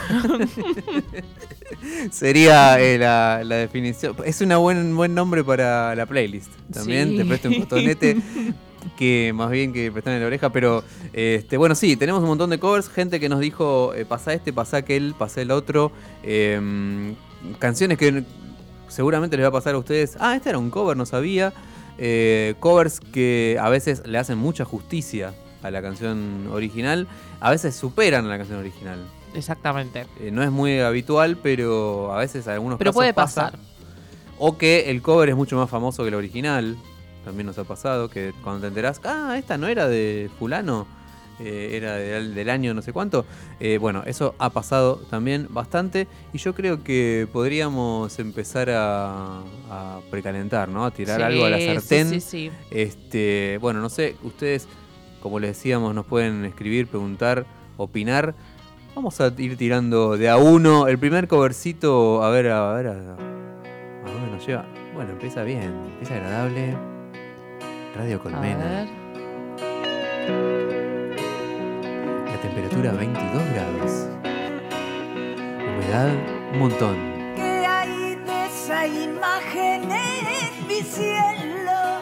[2.11, 4.15] Sería eh, la, la definición.
[4.25, 6.51] Es un buen, buen nombre para la playlist.
[6.73, 7.17] También Sí.
[7.17, 8.17] te presto un cotonete.
[8.97, 12.59] Que más bien que prestarme la oreja, pero este, bueno, sí, tenemos un montón de
[12.59, 15.91] covers, gente que nos dijo, eh, pasa este, pasa aquel, pasa el otro,
[16.23, 17.15] em,
[17.59, 18.23] canciones que
[18.87, 21.53] seguramente les va a pasar a ustedes, ah, este era un cover, no sabía,
[21.97, 27.07] eh, covers que a veces le hacen mucha justicia a la canción original,
[27.39, 28.99] a veces superan a la canción original.
[29.33, 30.05] Exactamente.
[30.19, 33.45] Eh, no es muy habitual, pero a veces en algunos Pero casos puede pasa.
[33.45, 33.59] pasar.
[34.39, 36.75] O que el cover es mucho más famoso que el original.
[37.25, 40.87] También nos ha pasado que cuando te enterás, ah, esta no era de fulano,
[41.39, 43.25] eh, era del, del año no sé cuánto.
[43.59, 49.99] Eh, bueno, eso ha pasado también bastante y yo creo que podríamos empezar a, a
[50.09, 50.85] precalentar, ¿no?
[50.85, 52.09] A tirar Sí, algo a la sartén.
[52.09, 52.51] sí, sí.
[52.71, 54.67] Este, bueno, no sé, ustedes,
[55.21, 57.45] como les decíamos, nos pueden escribir, preguntar,
[57.77, 58.33] opinar.
[58.93, 60.87] Vamos a ir tirando de a uno.
[60.87, 64.65] El primer covercito, a ver, a ver, a, a dónde nos lleva.
[64.93, 66.75] Bueno, empieza bien, empieza agradable.
[67.95, 68.65] Radio A Colmena.
[68.65, 68.87] ver.
[72.25, 74.07] La temperatura 22 grados.
[75.67, 76.09] Humedad
[76.53, 76.95] un montón.
[77.35, 81.99] ¿Qué hay de esa imagen en mi cielo?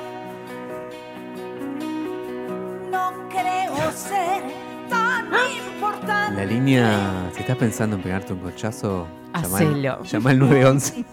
[2.91, 4.43] No creo ser
[4.89, 6.35] tan importante.
[6.35, 10.03] La línea, si estás pensando en pegarte un cochazo, llama al, Hacelo.
[10.03, 11.05] llama al 911.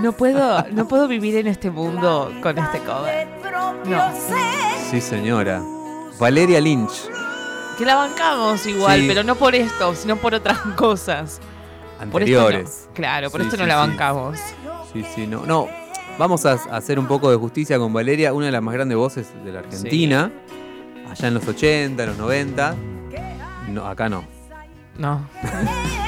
[0.00, 3.28] No puedo, no puedo vivir en este mundo con este cover.
[3.86, 4.12] No.
[4.90, 5.62] Sí, señora.
[6.18, 7.08] Valeria Lynch.
[7.78, 9.06] Que la bancamos igual, Sí.
[9.08, 11.40] pero no por esto, sino por otras cosas.
[12.10, 12.46] Por esto no.
[12.46, 12.88] Anteriores.
[12.94, 14.38] Claro, por Sí, esto sí, no la bancamos.
[14.92, 15.44] Sí, sí, no.
[15.46, 15.68] No,
[16.18, 19.28] vamos a hacer un poco de justicia con Valeria, una de las más grandes voces
[19.44, 20.30] de la Argentina.
[21.10, 22.74] Allá en los 80, los 90.
[23.68, 24.24] No, acá no.
[24.98, 25.26] No.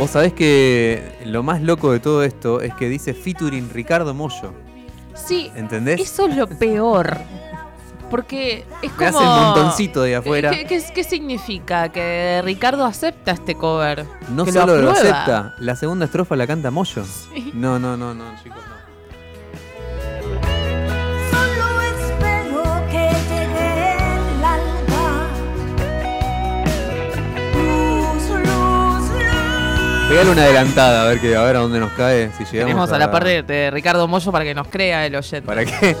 [0.00, 4.54] Vos sabés que lo más loco de todo esto es que dice featuring Ricardo Mollo.
[5.14, 6.00] Sí, ¿Entendés?
[6.00, 7.18] eso es lo peor.
[8.10, 9.18] Porque es Me como.
[9.18, 10.50] hace el montoncito de afuera.
[10.50, 11.90] ¿Qué, qué- qué significa?
[11.90, 14.04] Que Ricardo acepta este cover.
[14.34, 17.04] No solo lo, acepta, la segunda estrofa la canta Mollo.
[17.54, 18.79] No, no, no, no, chicos, no.
[30.10, 32.90] Pegale una adelantada a ver que a ver a dónde nos cae si llegamos Tenemos
[32.90, 35.46] a la parte de Ricardo Mollo para que nos crea el oyente.
[35.46, 35.96] ¿Para qué?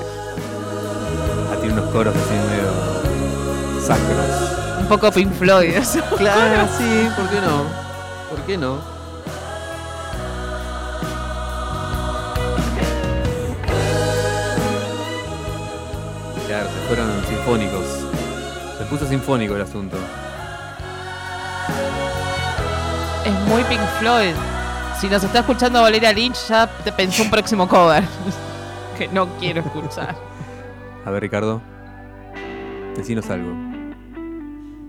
[1.48, 4.80] Ah, tiene unos coros así medio sacros.
[4.80, 5.76] Un poco Pink Floyd.
[5.76, 6.00] eso.
[6.18, 7.64] Claro, sí, ¿por qué no?
[8.28, 8.78] ¿Por qué no?
[16.48, 17.86] Claro, se fueron sinfónicos.
[18.76, 19.96] Se puso sinfónico el asunto.
[23.30, 24.34] Es muy Pink Floyd.
[25.00, 28.02] Si nos está escuchando Valeria Lynch, ya te pensó un próximo cover.
[28.98, 30.16] que no quiero escuchar.
[31.04, 31.62] A ver, Ricardo.
[32.96, 33.52] Decinos algo.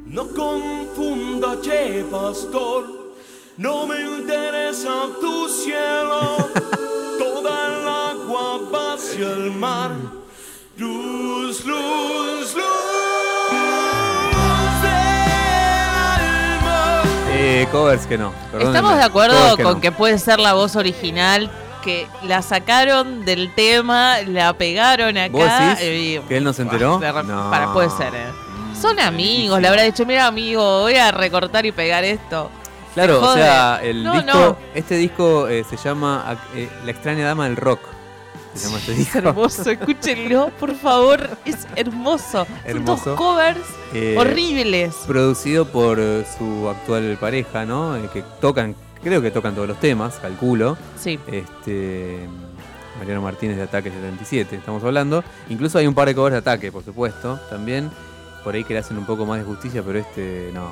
[0.07, 3.13] No confunda, che pastor,
[3.57, 4.89] no me interesa
[5.21, 6.49] tu cielo.
[7.19, 9.91] Toda el agua va hacia el mar.
[10.77, 12.90] Luz, luz, luz
[17.63, 18.31] Eh, covers que no.
[18.51, 18.65] Perdónenme.
[18.77, 19.81] Estamos de acuerdo con no.
[19.81, 21.49] que puede ser la voz original,
[21.83, 25.29] que la sacaron del tema, la pegaron acá.
[25.31, 25.45] ¿Vos
[25.79, 26.99] decís y- que él no se enteró?
[26.99, 27.49] rep- No.
[27.49, 28.27] Para, puede ser, ¿eh?
[28.79, 32.49] Son amigos, le habrá dicho, mira amigo, voy a recortar y pegar esto.
[32.93, 37.25] Claro, Se o sea, el No, disco, este disco eh, se llama eh, La extraña
[37.25, 37.79] dama del rock.
[38.53, 41.37] Se llama este Es hermoso, escúchenlo, por favor.
[41.45, 42.45] Es hermoso.
[42.69, 43.59] Son dos covers
[43.93, 44.93] Eh, horribles.
[45.07, 47.95] Producido por eh, su actual pareja, ¿no?
[47.97, 50.77] Eh, que tocan, creo que tocan todos los temas, calculo.
[50.99, 51.19] Sí.
[51.27, 52.27] Este.
[52.99, 55.23] Mariano Martínez de Ataque 77, estamos hablando.
[55.49, 57.89] Incluso hay un par de covers de Ataque, por supuesto, también.
[58.43, 60.71] Por ahí que le hacen un poco más de justicia, pero este, no.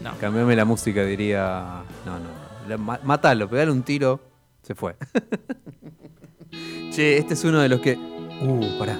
[0.00, 0.12] No.
[0.20, 1.82] Cambiame la música, diría.
[2.04, 2.98] No, no.
[3.04, 4.20] Matalo, pegale un tiro,
[4.62, 4.96] se fue.
[6.92, 7.96] che, este es uno de los que.
[7.96, 8.98] Uh, pará.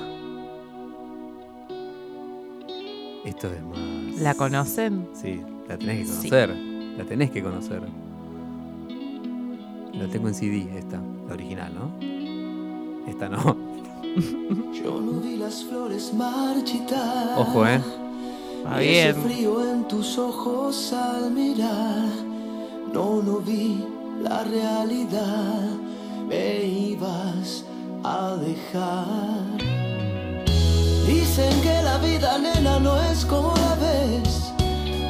[3.24, 4.20] Esto es más.
[4.20, 5.08] ¿La conocen?
[5.14, 6.28] Sí, la tenés que Sí.
[6.30, 6.56] conocer.
[6.96, 7.82] La tenés que conocer.
[9.92, 11.90] Lo tengo en CD, esta, la original, ¿no?
[13.10, 13.56] Esta no.
[14.72, 17.38] Yo no vi las flores marchitar.
[17.38, 17.80] Ojo, ¿eh?
[18.64, 19.14] Va bien.
[19.16, 22.08] frío en tus ojos al mirar.
[22.92, 23.84] No, no vi
[24.22, 25.68] la realidad.
[26.28, 27.64] Me ibas
[28.04, 29.36] a dejar.
[31.06, 34.52] Dicen que la vida, nena, no es como la ves.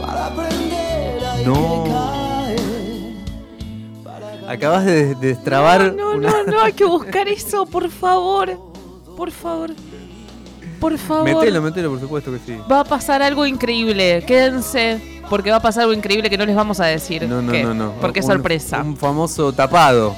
[0.00, 1.84] Para aprender hay No.
[1.84, 2.76] que caer.
[4.48, 6.30] Acabas de, de destrabar No, una.
[6.30, 8.58] no, no, hay que buscar eso, por favor.
[9.16, 9.70] Por favor.
[10.78, 11.24] Por favor.
[11.24, 12.56] Metelo, metelo, por supuesto que sí.
[12.70, 14.22] Va a pasar algo increíble.
[14.26, 17.26] Quédense, porque va a pasar algo increíble que no les vamos a decir.
[17.26, 17.92] No, no, qué, no, no.
[18.00, 18.82] Porque es sorpresa.
[18.82, 20.14] Un famoso tapado.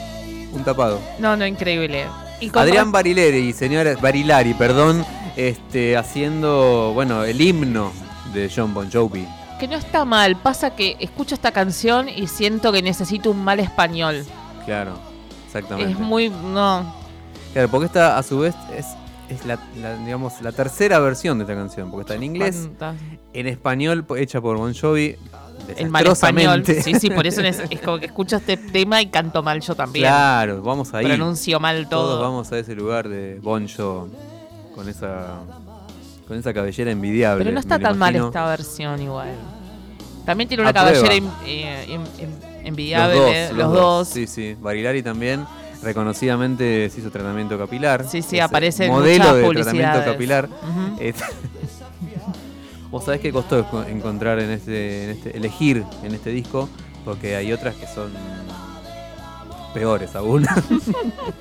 [0.52, 1.00] Un tapado.
[1.18, 2.06] No, no, increíble.
[2.40, 5.04] Y Adrián Barilari, señora Barilari, perdón,
[5.36, 7.92] este, haciendo, bueno, el himno
[8.32, 9.26] de John Bon Jovi.
[9.58, 10.36] Que no está mal.
[10.36, 14.24] Pasa que escucho esta canción y siento que necesito un mal español.
[14.64, 14.92] Claro,
[15.46, 15.92] exactamente.
[15.92, 16.28] Es muy.
[16.28, 16.94] No.
[17.52, 18.86] Claro, porque esta a su vez es,
[19.28, 23.22] es la, la, digamos, la tercera versión de esta canción, porque está en inglés, Fantástico.
[23.32, 25.16] en español hecha por Bon Jovi,
[25.76, 26.64] El mal español.
[26.64, 29.74] Sí, sí, por eso es, es como que escucho este tema y canto mal yo
[29.74, 30.04] también.
[30.04, 31.04] Claro, vamos ahí.
[31.06, 32.06] Pronuncio mal todo.
[32.08, 34.08] Todos vamos a ese lugar de Bon Jo
[34.74, 35.40] con esa
[36.26, 37.42] con esa cabellera envidiable.
[37.44, 39.30] Pero no está tan mal esta versión igual.
[40.26, 40.90] También tiene una Aprueba.
[40.92, 43.14] cabellera in- eh, in- in- envidiable.
[43.16, 43.80] Los dos, eh, los los dos.
[43.80, 44.08] dos.
[44.08, 44.56] Sí, sí.
[44.60, 45.46] Barilari también
[45.82, 48.04] reconocidamente se hizo tratamiento capilar.
[48.08, 50.48] Sí, sí, aparece en modelo de tratamiento capilar.
[51.00, 51.12] Eh,
[52.90, 56.68] Vos sabés qué costó encontrar en este, en este, elegir en este disco,
[57.04, 58.12] porque hay otras que son
[59.74, 60.46] peores aún.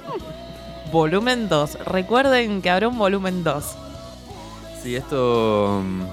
[0.91, 1.86] Volumen 2.
[1.86, 3.64] Recuerden que habrá un volumen 2.
[4.84, 5.82] sí, esto.
[5.84, 6.04] mm,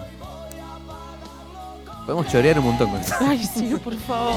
[2.06, 3.14] Podemos chorear un montón con esto.
[3.20, 4.34] Ay, sí, por favor.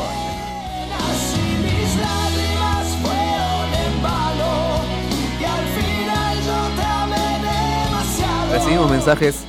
[8.51, 9.43] Recibimos mensajes.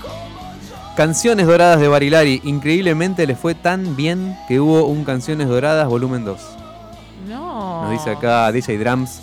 [0.99, 2.41] Canciones Doradas de Barilari.
[2.43, 6.41] Increíblemente le fue tan bien que hubo un Canciones Doradas volumen 2.
[7.29, 7.83] No.
[7.83, 9.21] Nos dice acá DJ Drums.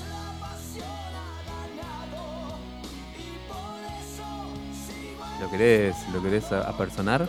[5.42, 7.28] ¿Lo querés, lo querés apersonar?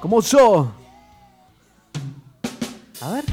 [0.00, 0.72] Como yo.
[3.02, 3.24] A ver.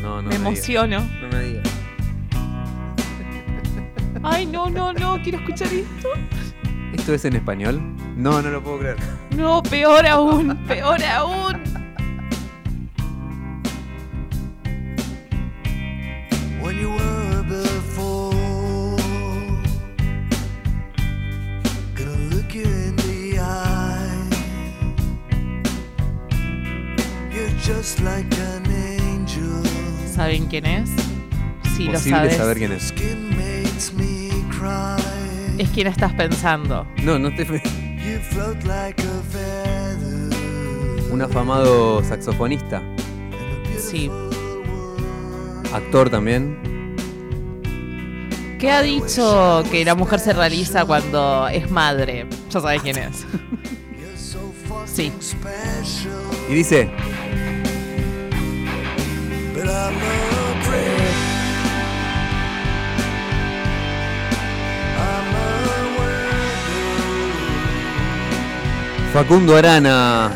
[0.00, 0.40] No, no Me digas.
[0.40, 1.00] emociono.
[1.20, 1.71] No me digas.
[4.22, 5.20] Ay, no, no, no.
[5.22, 6.08] Quiero escuchar esto.
[6.92, 7.80] ¿Esto es en español?
[8.16, 8.96] No, no lo puedo creer.
[9.36, 10.56] No, peor aún.
[10.68, 11.62] Peor aún.
[16.62, 18.32] when you were before.
[21.94, 24.28] Gonna look you in the eye.
[27.32, 29.62] You're just like an angel.
[30.06, 30.90] ¿Saben quién es?
[31.76, 32.36] Sí, lo Posible sabes.
[32.36, 32.92] saber quién es.
[35.62, 36.88] Es quien estás pensando.
[37.04, 37.46] No, no te...
[41.08, 42.82] Un afamado saxofonista.
[43.78, 44.10] Sí.
[45.72, 46.58] Actor también.
[48.58, 52.26] ¿Qué ha dicho que la mujer se realiza cuando es madre?
[52.50, 53.24] Ya sabes quién es.
[54.84, 55.10] Sí.
[56.50, 56.90] Y dice...
[69.12, 70.30] Facundo Arana.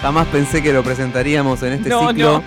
[0.00, 2.42] Jamás pensé que lo presentaríamos en este No, ciclo.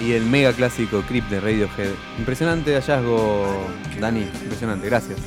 [0.00, 1.90] y el mega clásico Creep de Radiohead.
[2.18, 3.66] Impresionante hallazgo,
[4.00, 4.22] Dani.
[4.22, 5.18] Impresionante, gracias.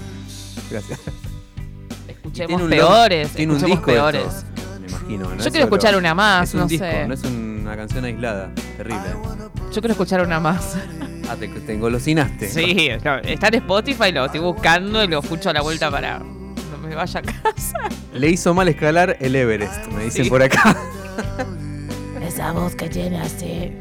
[0.69, 0.99] Gracias.
[2.07, 3.29] Escuchemos Tiene un peores.
[3.31, 4.23] tiene un escuchemos disco peores.
[4.25, 4.45] esto,
[4.79, 4.97] me imagino.
[4.97, 5.23] imagino.
[5.23, 5.29] ¿no?
[5.31, 5.63] Yo quiero solo.
[5.65, 7.07] escuchar una más, Es un no disco, sé.
[7.07, 8.49] no es una canción aislada.
[8.77, 9.01] Terrible.
[9.71, 10.75] Yo quiero escuchar una más.
[11.29, 12.49] Ah, te, te engolosinaste.
[12.49, 16.21] Sí, no, está en Spotify, lo estoy buscando y lo escucho a la vuelta para
[16.91, 17.77] me vaya a casa.
[18.13, 20.29] Le hizo mal escalar el Everest, me dicen Sí.
[20.29, 20.75] por acá.
[22.21, 23.71] Esa voz que tiene así.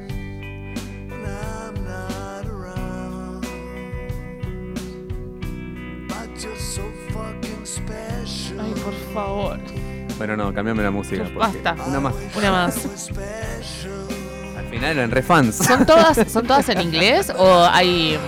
[8.59, 9.59] Ay, por favor.
[10.19, 11.23] Bueno, no, cambiame la música.
[11.25, 11.77] porque- Basta.
[11.87, 12.15] Una más.
[12.37, 13.11] Una más.
[14.57, 15.57] Al final eran re fans.
[15.57, 18.19] ¿Son todas, ¿Son todas en inglés o hay.?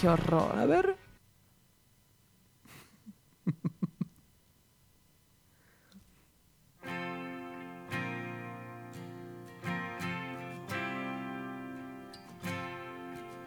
[0.00, 0.58] Qué horror.
[0.58, 0.96] A ver.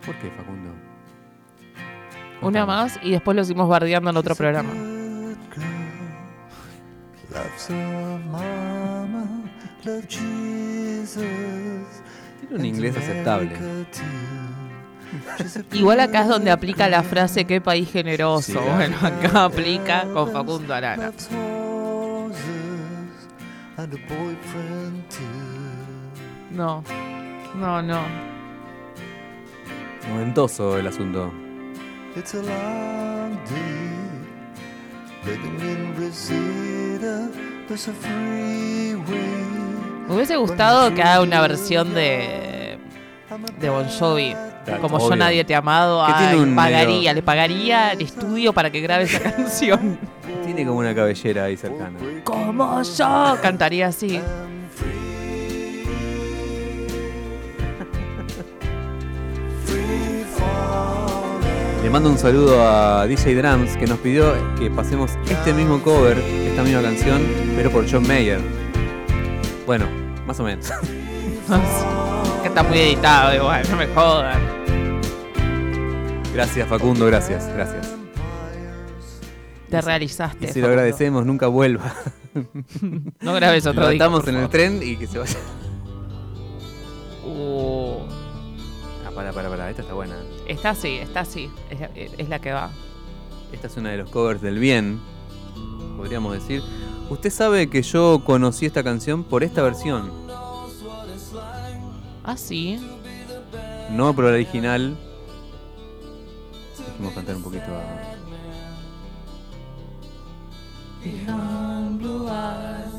[0.05, 0.71] ¿Por qué, Facundo?
[2.41, 4.73] Una más y después lo seguimos bardeando en otro programa.
[12.39, 13.57] Tiene un inglés aceptable.
[15.73, 18.53] Igual acá es donde aplica la frase qué país generoso.
[18.53, 21.11] Sí, bueno, acá aplica con Facundo Arana.
[26.51, 26.83] No,
[27.55, 28.01] no, no.
[30.09, 31.33] Noventoso el asunto.
[32.15, 34.03] It's a long day
[35.25, 37.29] living in Reseda.
[37.67, 39.33] There's a freeway.
[40.07, 42.77] Me hubiese gustado que haga una versión de,
[43.59, 44.35] de Bon Jovi.
[44.65, 46.13] Claro, Como yo nadie te ha amado, ay,
[46.55, 49.97] pagaría, medio- le pagaría el estudio para que grabe esa canción.
[50.45, 51.97] Tiene como una cabellera ahí cercana.
[52.23, 54.21] Como yo cantaría así.
[61.83, 66.17] Le mando un saludo a DJ Drums que nos pidió que pasemos este mismo cover,
[66.17, 67.21] esta misma canción,
[67.55, 68.39] pero por John Mayer.
[69.65, 69.85] Bueno,
[70.25, 70.71] más o menos.
[72.43, 74.41] que está muy editado igual, no me jodan.
[76.33, 77.95] Gracias Facundo, gracias, gracias.
[79.69, 80.45] Te realizaste.
[80.45, 81.95] Y si lo agradecemos, nunca vuelva.
[83.21, 85.37] No grabes otro atamos por en el tren y que se vaya.
[87.25, 87.99] Uh,
[89.05, 90.15] Ah, para, para, para, esta está buena.
[90.47, 91.49] está así, está así.
[91.69, 92.71] Es, es la que va.
[93.51, 94.99] Esta es una de los covers del bien,
[95.95, 96.61] podríamos decir.
[97.09, 100.11] Usted sabe que yo conocí esta canción por esta versión,
[102.23, 102.79] Ah, sí.
[103.91, 104.95] no por la original.
[106.87, 108.13] Dejemos cantar un poquito a...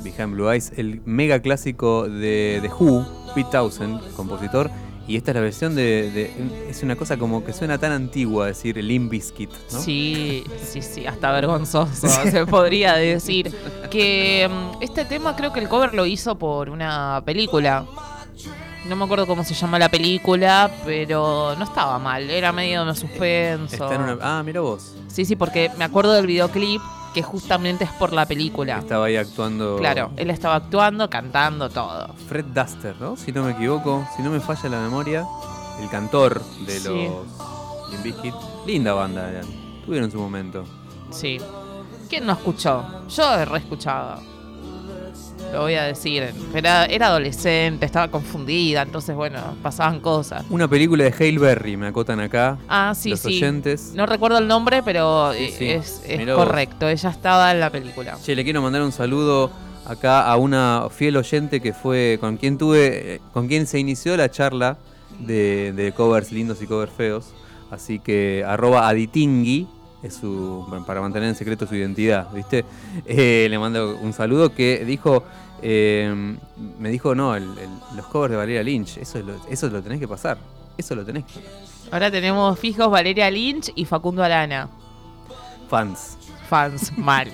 [0.02, 4.70] Behind Blue Eyes, el mega clásico de The Who, Pete Townsend, compositor.
[5.06, 8.46] Y esta es la versión de, de- Es una cosa como que suena tan antigua
[8.46, 9.78] decir Limp Bizkit, ¿no?
[9.80, 13.54] Sí, sí, sí, hasta vergonzoso se podría decir.
[13.90, 17.84] Que mm, este tema creo que el cover lo hizo por una película.
[18.88, 22.94] No me acuerdo cómo se llama la película, pero no estaba mal, era medio de
[22.94, 23.74] suspenso.
[23.74, 24.94] Está en una- Ah, mira vos.
[25.08, 26.82] Sí, sí, porque me acuerdo del videoclip
[27.14, 28.78] que justamente es por la película.
[28.80, 29.76] Estaba ahí actuando.
[29.78, 32.12] Claro, él estaba actuando, cantando, todo.
[32.28, 33.16] Fred Duster, ¿no?
[33.16, 35.24] Si no me equivoco, si no me falla la memoria,
[35.80, 36.88] el cantor de Sí.
[36.88, 38.34] los Limp Bizkit.
[38.66, 39.46] Linda banda, eran.
[39.86, 40.64] tuvieron su momento.
[41.10, 41.38] Sí.
[42.08, 42.84] ¿Quién no escuchó?
[43.08, 44.20] Yo he reescuchado.
[45.52, 46.32] Lo voy a decir.
[46.54, 50.44] Era, era adolescente, estaba confundida, entonces, bueno, pasaban cosas.
[50.50, 52.58] Una película de Hale Berry, me acotan acá.
[52.68, 53.28] Ah, sí, los sí.
[53.36, 53.92] oyentes.
[53.94, 55.68] No recuerdo el nombre, pero Sí, eh, sí.
[55.70, 56.88] es, es correcto.
[56.88, 58.18] Ella estaba en la película.
[58.22, 59.50] Che, le quiero mandar un saludo
[59.86, 64.30] acá a una fiel oyente que fue con quien tuve, con quien se inició la
[64.30, 64.78] charla
[65.20, 67.32] de, de covers lindos y covers feos.
[67.70, 69.66] Así que arroba aditingui
[70.04, 72.64] es su para mantener en secreto su identidad, ¿viste?
[73.06, 75.24] Eh, le mando un saludo que dijo,
[75.62, 76.36] eh,
[76.78, 79.98] me dijo, no, el- el- los covers de Valeria Lynch, eso lo, eso lo tenés
[79.98, 80.36] que pasar,
[80.76, 81.40] eso lo tenés que
[81.90, 84.68] Ahora tenemos fijos Valeria Lynch y Facundo Arana.
[85.68, 86.16] fans.
[86.48, 87.28] Fans, mal.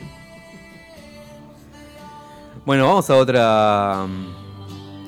[2.67, 4.07] Bueno, vamos a otra a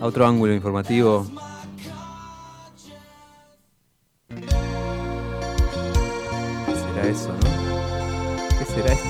[0.01, 1.27] otro ángulo informativo.
[7.13, 8.59] ¿Qué será eso, no?
[8.59, 9.07] ¿Qué será esto?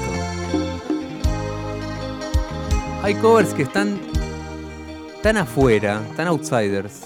[3.04, 4.00] Hay covers que están
[5.22, 7.02] tan afuera, tan outsiders,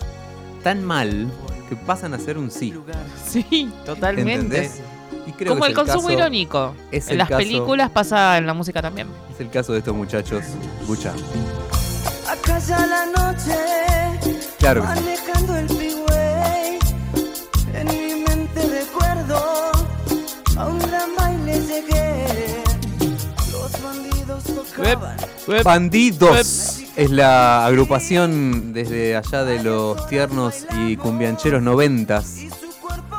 [0.63, 1.31] tan mal,
[1.69, 2.73] que pasan a ser un sí.
[3.27, 4.33] Sí, totalmente.
[4.33, 4.81] ¿Entendés?
[5.27, 6.75] Y creo Como que el es consumo caso- irónico.
[6.91, 9.09] es en las caso- películas pasa en la música también.
[9.35, 10.45] Es el caso de estos muchachos.
[10.81, 11.13] Escucha.
[12.27, 13.55] Acalla la noche,
[14.59, 15.76] Claro que sí.
[25.65, 32.37] Bandidos es la agrupación desde allá de los tiernos y cumbiancheros noventas.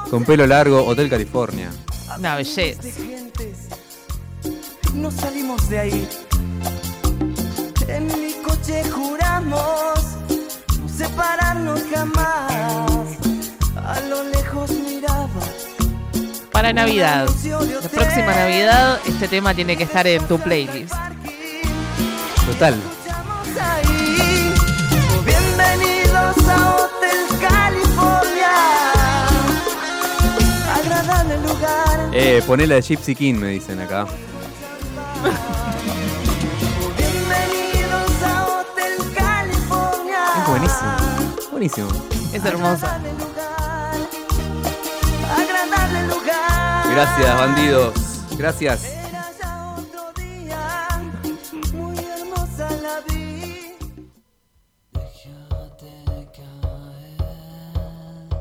[0.09, 1.69] Con pelo largo, Hotel California.
[2.17, 2.81] Una belleza.
[4.93, 6.09] No salimos de ahí.
[7.87, 10.01] En mi coche juramos
[10.79, 12.46] no separarnos jamás.
[16.57, 17.29] Para Navidad.
[17.83, 20.91] La próxima Navidad, este tema tiene que estar en tu playlist.
[22.47, 22.73] Total.
[25.23, 28.49] Bienvenidos a Hotel California.
[30.73, 32.09] Agradable lugar.
[32.11, 34.07] Eh, poné la de Gypsy King, me dicen acá.
[36.97, 40.25] Bienvenidos a Hotel California.
[40.39, 40.91] Es buenísimo.
[41.51, 41.89] Buenísimo.
[42.33, 42.99] Es hermosa.
[46.97, 47.93] Gracias, bandidos.
[48.39, 48.93] Gracias.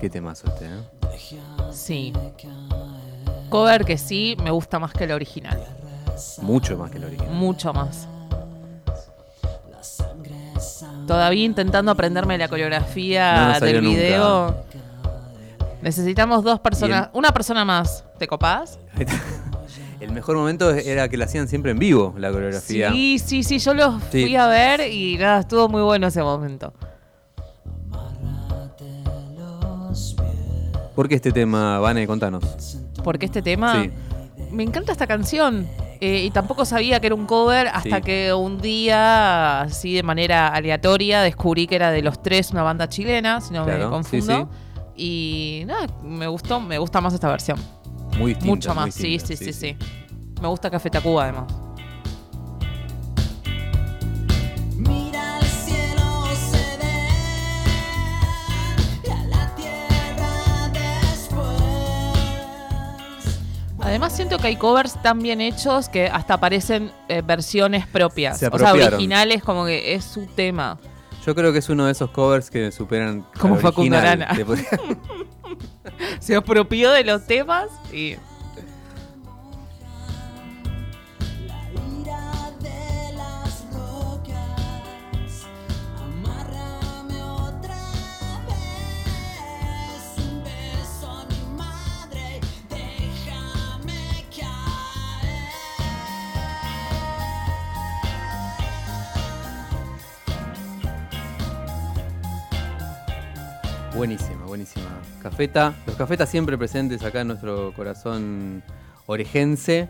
[0.01, 1.71] Qué temazo este, ¿eh?
[1.71, 2.15] Sí.
[3.51, 5.63] Cover que sí, me gusta más que el original.
[6.41, 7.35] Mucho más que el original.
[7.35, 8.09] Mucho más.
[11.07, 14.55] Todavía intentando aprenderme la coreografía No del nunca.
[15.87, 17.11] Necesitamos dos personas.
[17.13, 18.03] Una persona más.
[18.19, 18.81] ¿Te copás?
[20.01, 22.91] El mejor momento era que la hacían siempre en vivo, la coreografía.
[22.91, 23.61] Sí, sí, sí.
[23.61, 24.23] Yo los Sí.
[24.25, 26.73] fui a ver y nada, estuvo muy bueno ese momento.
[30.97, 32.07] ¿Por qué este tema, Vane?
[32.07, 32.79] Contanos.
[33.05, 33.83] Porque este tema.
[33.85, 33.91] Sí.
[34.51, 35.69] Me encanta esta canción.
[36.01, 38.03] eh, y tampoco sabía que era un cover hasta Sí.
[38.03, 42.87] que un día, así de manera aleatoria, descubrí que era de los tres una banda
[42.87, 44.51] chilena, si no me Claro, confundo.
[44.97, 47.59] Y nada, me gustó, me gusta más esta versión.
[48.19, 48.47] Muy distinta.
[48.47, 49.77] Mucho muy más, sí, sí, sí, sí,
[50.41, 51.53] Me gusta Café Tacuba además.
[54.77, 57.11] Mira el cielo ceder
[59.05, 61.61] y a la tierra después.
[63.81, 68.39] Además siento que hay covers tan bien hechos que hasta aparecen eh, versiones propias.
[68.39, 70.79] Se o sea, originales como que es su tema.
[71.27, 73.27] Yo creo que es uno de esos covers que superan.
[73.41, 73.97] Como Facundo.
[73.97, 74.29] Arana.
[76.21, 78.17] Se apropió de los temas y...
[105.29, 105.75] Cafeta.
[105.89, 108.63] Los cafetas siempre presentes acá en nuestro corazón
[109.07, 109.89] orejense.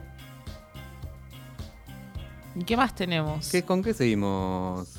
[2.54, 3.50] ¿Y qué más tenemos?
[3.50, 4.98] ¿Qué, ¿Con qué seguimos?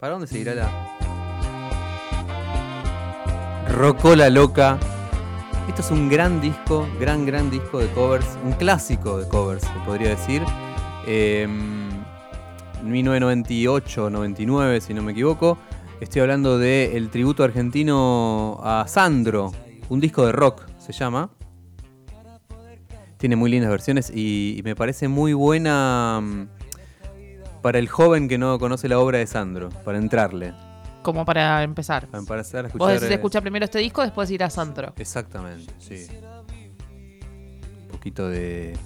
[0.00, 0.68] ¿Para dónde seguirá la.?
[3.68, 4.80] Rocola Loca.
[5.68, 8.26] Esto es un gran disco, gran, gran disco de covers.
[8.44, 10.42] Un clásico de covers, se podría decir.
[11.06, 11.46] Eh,
[12.82, 15.56] 1998-99, si no me equivoco.
[16.00, 19.52] Estoy hablando del tributo argentino a Sandro.
[19.88, 21.30] Un disco de rock se llama.
[23.16, 26.48] Tiene muy lindas versiones y, y me parece muy buena mm,
[27.62, 30.54] para el joven que no conoce la obra de Sandro, para entrarle.
[31.02, 32.06] Como para empezar.
[32.06, 32.86] Para empezar a escuchar.
[32.86, 34.92] Vos decís eh, escuchar primero este disco, después ir a Santro.
[34.96, 36.06] Exactamente, sí.
[37.82, 38.76] Un poquito de.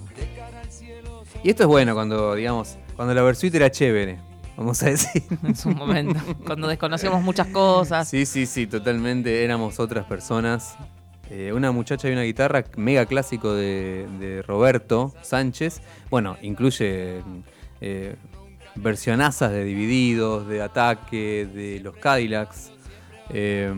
[1.43, 4.19] Y esto es bueno cuando, digamos, cuando la Versuit era chévere,
[4.55, 5.23] vamos a decir.
[5.43, 6.19] En su momento.
[6.45, 8.07] cuando desconocíamos muchas cosas.
[8.07, 9.43] Sí, sí, sí, totalmente.
[9.43, 10.77] Éramos otras personas.
[11.35, 15.81] Eh, una muchacha y una guitarra mega clásico de, de Roberto Sánchez.
[16.11, 17.21] Bueno, incluye
[17.81, 18.15] eh,
[18.75, 22.71] versionazas de Divididos, de Ataque, de los Cadillacs,
[23.31, 23.73] eh,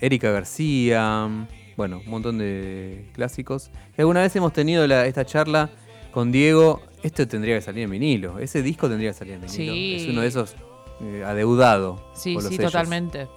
[0.00, 1.28] Erika García,
[1.76, 3.70] bueno, un montón de clásicos.
[3.98, 5.68] Y alguna vez hemos tenido la- esta charla
[6.10, 6.80] con Diego.
[7.02, 8.38] Esto tendría que salir en vinilo.
[8.38, 9.72] Ese disco tendría que salir en vinilo.
[9.74, 9.96] Sí.
[9.96, 10.56] Es uno de esos
[11.02, 12.10] eh, adeudado.
[12.14, 12.72] Sí, por los sí, sellos.
[12.72, 13.28] totalmente.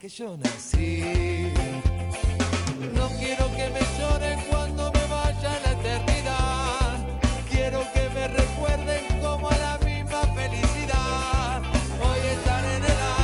[0.00, 1.02] que yo nací.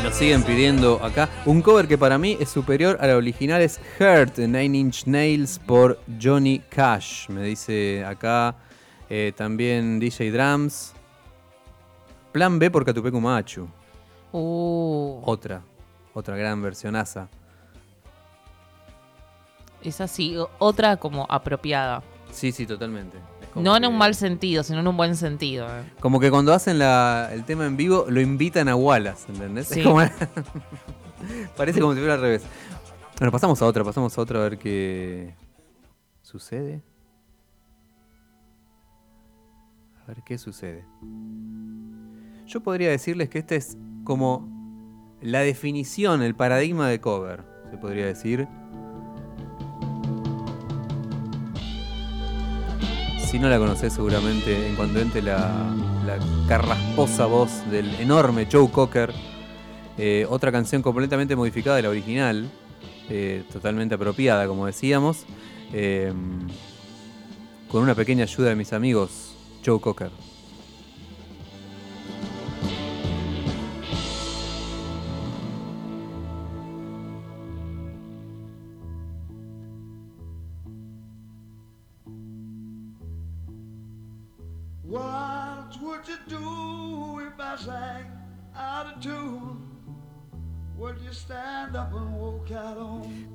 [0.02, 3.78] Nos siguen pidiendo acá un cover que para mí es superior a la original es
[3.98, 7.28] Hurt Nine Inch Nails por Johnny Cash.
[7.28, 8.54] Me dice acá
[9.10, 10.94] eh, también DJ Drums.
[12.32, 13.68] Plan B por Catupecu Machu.
[14.32, 15.62] Uh, Otra,
[16.14, 17.28] otra gran versionaza.
[19.82, 20.36] es así.
[20.58, 22.02] Otra como apropiada.
[22.30, 23.18] Sí, sí, totalmente.
[23.52, 25.66] Como No en que- un mal sentido, sino en un buen sentido.
[25.68, 25.82] eh.
[26.00, 29.66] Como que cuando hacen la- el tema en vivo, lo invitan a Wallace, ¿entendés?
[29.68, 29.80] Sí.
[29.80, 30.00] Es como-
[31.56, 32.42] Parece como si fuera al revés.
[33.18, 35.34] Bueno, pasamos a otra, pasamos a otra a ver qué
[36.22, 36.80] sucede.
[40.02, 40.84] A ver qué sucede.
[42.46, 44.48] Yo podría decirles que este es como
[45.20, 48.48] la definición, el paradigma de cover, se podría decir.
[53.30, 55.72] Si no la conocés seguramente, en cuanto entre la,
[56.48, 59.12] carrasposa voz del enorme Joe Cocker,
[59.96, 62.50] eh, otra canción completamente modificada de la original,
[63.08, 65.26] eh, totalmente apropiada, como decíamos,
[65.72, 66.12] eh,
[67.70, 70.10] con una pequeña ayuda de mis amigos Joe Cocker.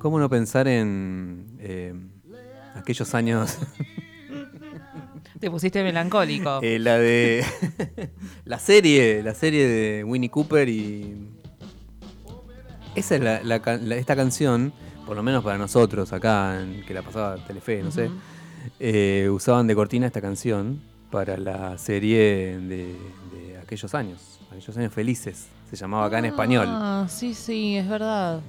[0.06, 1.92] ¿Cómo no pensar en eh,
[2.76, 3.58] aquellos años?
[5.40, 6.60] Te pusiste melancólico.
[6.62, 7.44] Eh, la de
[8.46, 11.28] la serie, la serie de Winnie Cooper y
[12.94, 14.74] esa es la, la esta canción,
[15.08, 18.12] por lo menos para nosotros acá, en- que la pasaba Telefe, no sé,
[18.80, 22.96] eh, usaban de cortina esta canción para la serie de,
[23.34, 26.68] de aquellos años, aquellos años felices, se llamaba acá en español.
[26.70, 28.42] Ah, sí, sí, es verdad.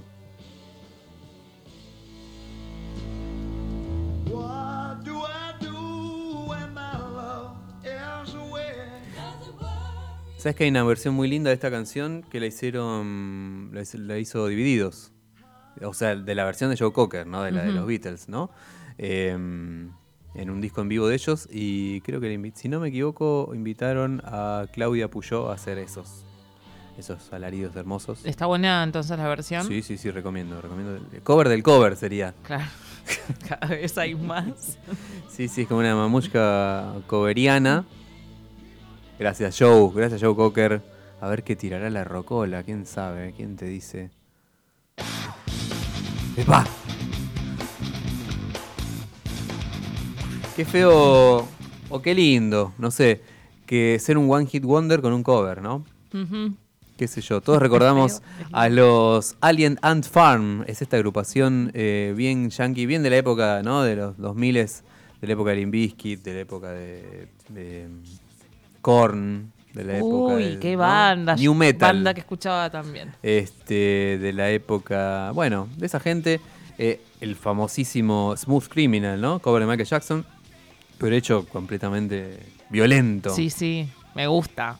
[10.47, 14.47] ¿Sabes que hay una versión muy linda de esta canción que la hicieron, la hizo,
[14.47, 15.11] Divididos?
[15.83, 17.43] O sea, de la versión de Joe Cocker, ¿no?
[17.43, 18.53] De la de los Beatles, ¿no?
[18.97, 23.51] Eh, en un disco en vivo de ellos y creo que, si no me equivoco,
[23.57, 26.25] invitaron a Claudia Puyó a hacer esos,
[26.97, 28.25] esos alaridos hermosos.
[28.25, 29.67] ¿Está buena entonces la versión?
[29.67, 31.01] Sí, sí, sí, recomiendo, recomiendo.
[31.13, 32.35] El cover del cover sería.
[32.45, 32.67] Claro.
[33.49, 34.79] Cada vez hay más.
[35.29, 37.85] Sí, sí, es como una mamushka coveriana.
[39.19, 39.91] Gracias, Joe.
[39.95, 40.83] Gracias, Joe Cocker.
[41.21, 42.63] A ver qué tirará la rocola.
[42.63, 43.33] ¿Quién sabe?
[43.37, 44.11] ¿Quién te dice?
[46.37, 46.67] ¡Epa!
[50.55, 51.47] Qué feo
[51.91, 53.21] o qué lindo, no sé,
[53.67, 55.85] que ser un one hit wonder con un cover, ¿no?
[56.97, 62.49] Qué sé yo, todos recordamos a los Alien Ant Farm, es esta agrupación eh, bien
[62.49, 63.83] yankee, bien de la época, ¿no?
[63.83, 67.89] De los 2000 de la época de Limp Bizkit, de la época de, de
[68.87, 70.79] Korn, de la época Uy, de, qué ¿no?
[70.79, 71.35] banda.
[71.35, 71.93] New Metal.
[71.93, 73.13] Banda que escuchaba también.
[73.21, 76.41] Este, de la época, bueno, de esa gente,
[76.79, 79.41] eh, el famosísimo Smooth Criminal, ¿no?
[79.41, 80.25] Cover de Michael Jackson,
[80.99, 82.39] pero hecho completamente
[82.71, 83.31] violento.
[83.31, 84.79] Sí, sí, me gusta.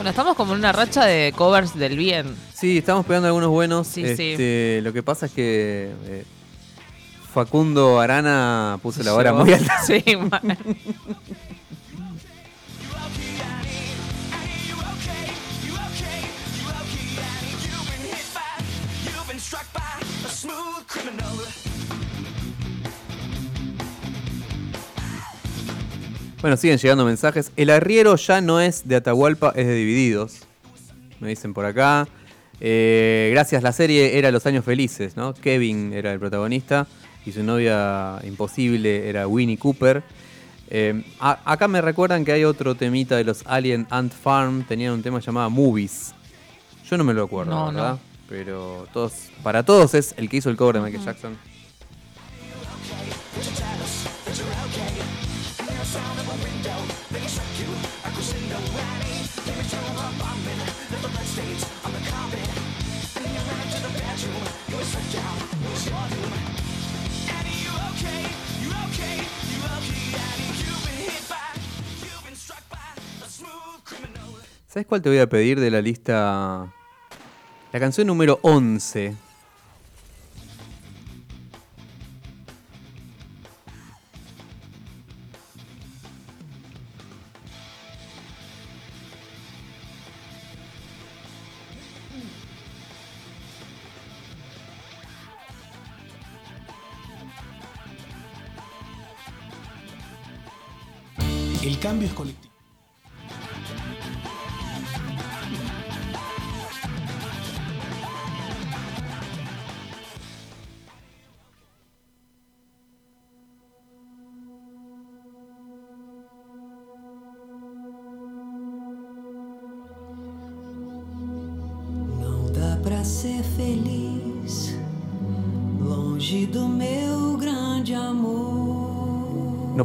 [0.00, 2.34] Bueno, estamos como en una racha de covers del bien.
[2.54, 3.86] Sí, estamos pegando algunos buenos.
[3.86, 4.30] Sí, sí.
[4.30, 6.24] Este, Lo que pasa es que eh,
[7.34, 9.44] Facundo Arana puso la Llegó.
[9.44, 9.74] muy alta.
[9.86, 10.02] Sí,
[26.40, 27.52] Bueno, siguen llegando mensajes.
[27.56, 30.40] El arriero ya no es de Atahualpa, es de Divididos.
[31.20, 32.08] Me dicen por acá.
[32.60, 35.34] Eh, gracias, la serie era Los Años Felices, ¿no?
[35.34, 36.86] Kevin era el protagonista
[37.26, 40.02] y su novia imposible era Winnie Cooper.
[40.70, 44.64] Eh, a- acá me recuerdan que hay otro temita de los Alien Ant Farm.
[44.64, 46.14] Tenían un tema llamado Movies.
[46.88, 47.92] Yo no me lo acuerdo, No, ¿verdad?
[47.94, 48.00] no.
[48.28, 49.12] Pero todos,
[49.42, 51.06] para todos es el que hizo el cover de Michael Ujú.
[51.10, 51.36] Jackson.
[74.70, 76.72] ¿Sabes cuál te voy a pedir de la lista?
[77.72, 79.16] La canción número 11.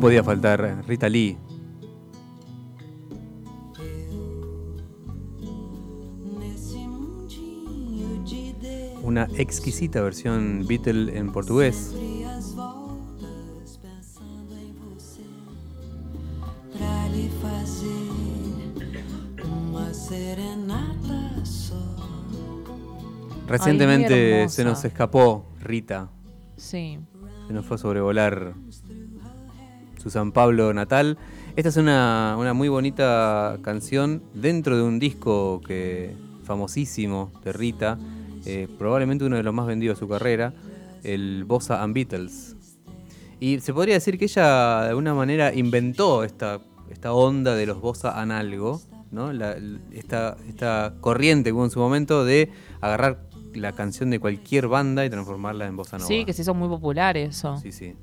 [0.05, 1.35] Podía faltar Rita Lee.
[9.01, 11.95] Una exquisita versión Beatle en portugués.
[11.95, 12.25] em.
[23.47, 26.11] Recientemente se nos escapó Rita.
[26.57, 26.99] Sí.
[27.47, 28.53] Se nos fue a sobrevolar
[30.05, 31.17] su San Pablo natal.
[31.55, 37.97] Esta es una, una muy bonita canción dentro de un disco que famosísimo de Rita,
[38.45, 40.53] eh, probablemente uno de los más vendidos de su carrera,
[41.03, 42.55] el Bossa and Beatles.
[43.39, 46.59] Y se podría decir que ella de alguna manera inventó esta,
[46.91, 48.79] esta onda de los Bossa and algo,
[49.09, 49.33] ¿no?
[49.33, 49.57] La-
[49.91, 53.21] esta, esta corriente que hubo en su momento de agarrar
[53.55, 56.07] la canción de cualquier banda y transformarla en Bossa Nova.
[56.07, 57.57] Sí, que se hizo muy popular eso.
[57.57, 57.95] Sí, sí.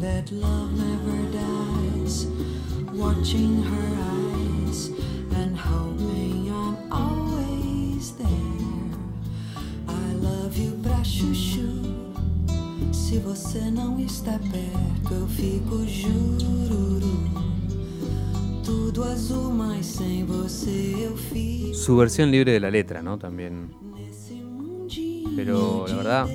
[0.00, 2.26] That love never dies.
[2.92, 4.90] Watching her eyes
[5.34, 5.56] and
[6.48, 8.28] I'm always there.
[9.88, 11.82] I love you pra chuchu.
[12.92, 15.84] Se você não está perto, eu fico
[19.02, 21.74] azul, mas sem você eu.
[21.74, 23.18] Su versión libre de la letra, ¿no?
[23.18, 23.81] También.
[25.36, 26.28] Pero la verdad,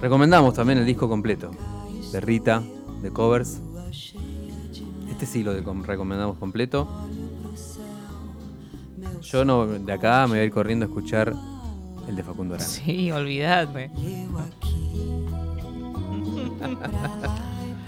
[0.00, 1.50] recomendamos también el disco completo
[2.12, 2.62] de Rita,
[3.02, 3.60] de covers.
[5.10, 6.88] Este sí lo recomendamos completo.
[9.22, 11.34] Yo no, de acá me voy a ir corriendo a escuchar
[12.08, 12.68] el de Facundo Arana.
[12.68, 13.90] Sí, olvídate.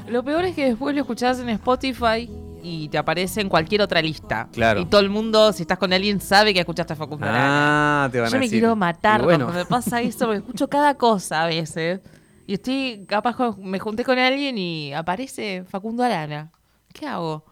[0.09, 2.31] Lo peor es que después lo escuchás en Spotify
[2.63, 4.49] y te aparece en cualquier otra lista.
[4.53, 4.81] Claro.
[4.81, 8.05] Y todo el mundo, si estás con alguien, sabe que escuchaste a Facundo Arana.
[8.05, 8.59] Ah, te van Yo a me decir.
[8.61, 12.01] quiero matar bueno, cuando me pasa eso, porque escucho cada cosa a veces.
[12.47, 16.51] Y estoy, capaz, me junté con alguien y aparece Facundo Arana.
[16.93, 17.45] ¿Qué hago?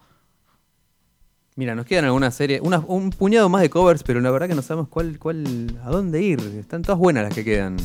[1.55, 4.53] mira, nos quedan algunas series, unas- un puñado más de covers, pero la verdad que
[4.53, 6.39] no sabemos cuál, cuál, a dónde ir.
[6.59, 7.77] Están todas buenas las que quedan.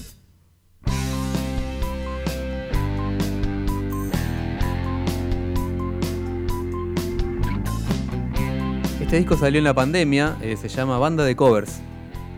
[9.13, 11.83] Este disco salió en la pandemia, eh, se llama Banda de Covers.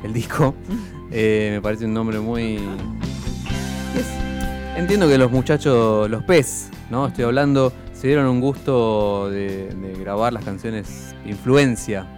[0.03, 0.57] El disco.
[1.16, 2.59] Eh, me parece un nombre muy.
[4.75, 7.07] Entiendo que los muchachos, los PES, ¿no?
[7.07, 12.09] Estoy hablando, se dieron un gusto de, de grabar las canciones influencia.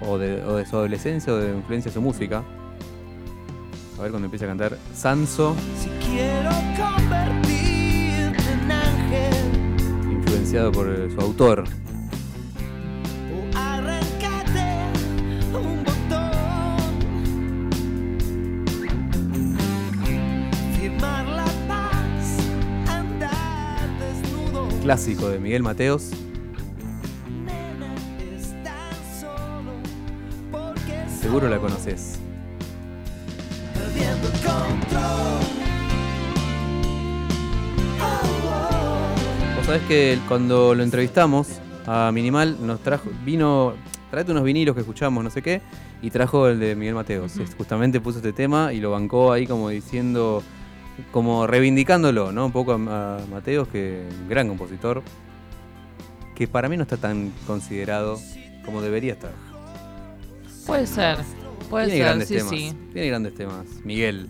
[0.00, 2.42] O de, o de su adolescencia o de influencia de su música.
[3.96, 11.20] A ver cuando empieza a cantar Sanso, Si quiero convertirte en ángel influenciado por su
[11.20, 11.62] autor.
[24.82, 26.10] Clásico de Miguel Mateos.
[31.20, 32.18] Seguro la conoces.
[39.56, 43.74] Vos sabés que cuando lo entrevistamos a Minimal nos trajo, vino,
[44.10, 45.62] tráete unos vinilos que escuchamos, no sé qué,
[46.02, 47.34] y trajo el de Miguel Mateos.
[47.56, 50.42] Justamente puso este tema y lo bancó ahí como diciendo,
[51.10, 52.46] como reivindicándolo, ¿no?
[52.46, 55.02] Un poco a, a Mateos, que un gran compositor,
[56.34, 58.18] que para mí no está tan considerado
[58.64, 59.32] como debería estar.
[60.66, 61.18] Puede ser.
[61.68, 62.50] Puede Tiene ser, grandes sí, temas.
[62.50, 62.72] sí.
[62.92, 63.66] Tiene grandes temas.
[63.84, 64.28] Miguel.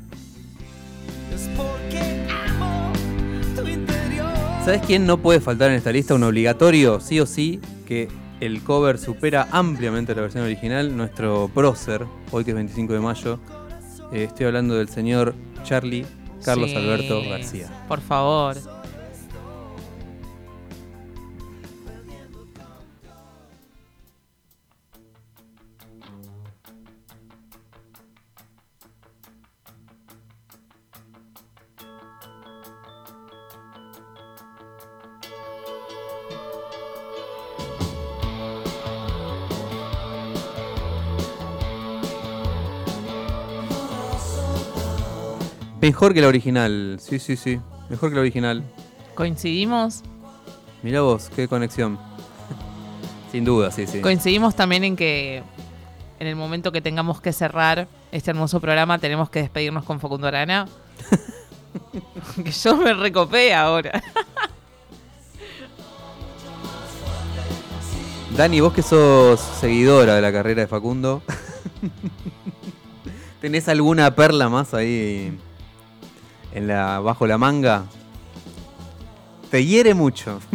[4.64, 6.14] ¿Sabes quién no puede faltar en esta lista?
[6.14, 8.08] Un obligatorio, sí o sí, que
[8.40, 10.96] el cover supera ampliamente la versión original.
[10.96, 13.40] Nuestro prócer, hoy que es 25 de mayo,
[14.12, 15.34] eh, estoy hablando del señor
[15.64, 16.06] Charlie
[16.44, 17.70] Carlos Sí, Alberto García.
[17.88, 18.56] Por favor.
[45.82, 47.60] Mejor que la original, sí, sí, sí.
[47.90, 48.62] Mejor que la original.
[49.16, 50.04] ¿Coincidimos?
[50.80, 51.98] Mirá vos, qué conexión.
[53.32, 54.00] Sin duda, sí, sí.
[54.00, 55.42] Coincidimos también en que
[56.20, 60.28] en el momento que tengamos que cerrar este hermoso programa tenemos que despedirnos con Facundo
[60.28, 60.68] Arana.
[62.44, 64.00] que yo me recopé ahora.
[68.36, 71.22] Dani, vos que sos seguidora de la carrera de Facundo,
[73.40, 75.36] ¿tenés alguna perla más ahí
[76.54, 77.84] en la, bajo la manga?
[79.50, 80.40] Te hiere mucho.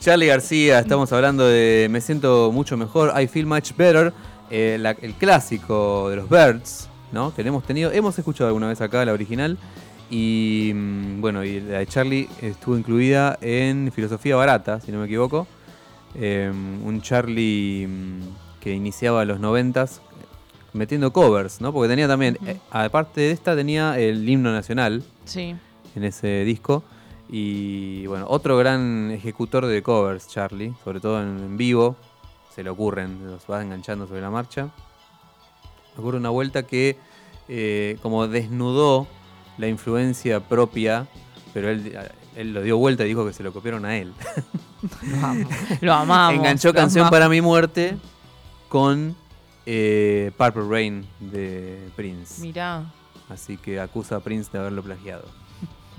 [0.00, 4.12] Charlie García, estamos hablando de Me siento mucho mejor, I feel much better,
[4.50, 7.32] eh, el clásico de los Birds, ¿no?
[7.34, 9.58] Que hemos tenido, hemos escuchado alguna vez acá la original.
[10.10, 15.06] Y mm, bueno, y la de Charlie estuvo incluida en Filosofía Barata, si no me
[15.06, 15.46] equivoco.
[16.14, 18.20] Eh, un Charlie mm,
[18.60, 20.02] que iniciaba los noventas
[20.72, 21.72] metiendo covers, ¿no?
[21.72, 25.54] Porque tenía también, eh, aparte de esta, tenía el himno nacional Sí.
[25.94, 26.82] en ese disco.
[27.30, 31.96] Y bueno, otro gran ejecutor de covers, Charlie, sobre todo en, en vivo.
[32.54, 34.64] Se le ocurren, los va enganchando sobre la marcha.
[35.96, 36.98] Me ocurre una vuelta que
[37.48, 39.06] eh, como desnudó
[39.58, 41.06] la influencia propia,
[41.54, 41.96] pero él,
[42.36, 44.12] él lo dio vuelta y dijo que se lo copiaron a él.
[45.10, 45.48] Lo, amo-
[45.80, 46.34] lo amamos.
[46.40, 47.12] Enganchó lo Canción amamos.
[47.18, 47.96] para mi muerte
[48.68, 49.14] con
[49.66, 52.40] eh, Purple Rain de Prince.
[52.42, 52.84] Mirá,
[53.28, 55.24] Así que acusa a Prince de haberlo plagiado.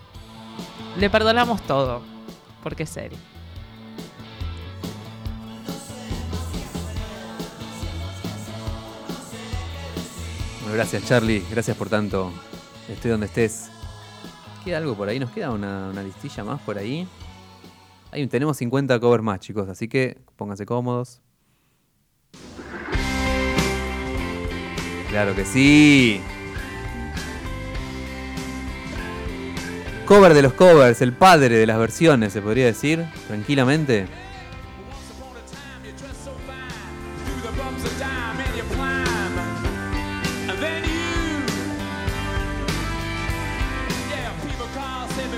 [0.99, 2.01] le perdonamos todo.
[2.61, 3.17] Porque es serio.
[10.61, 12.31] Bueno, gracias Charlie, gracias por tanto.
[12.87, 13.69] Estoy donde estés.
[14.63, 15.19] ¿Queda algo por ahí?
[15.19, 17.07] ¿Nos queda una, una listilla más por ahí?
[18.11, 21.21] Ahí tenemos 50 covers más, chicos, así que pónganse cómodos.
[25.13, 26.19] Claro que sí.
[30.07, 34.07] Cover de los covers, el padre de las versiones, se podría decir, tranquilamente.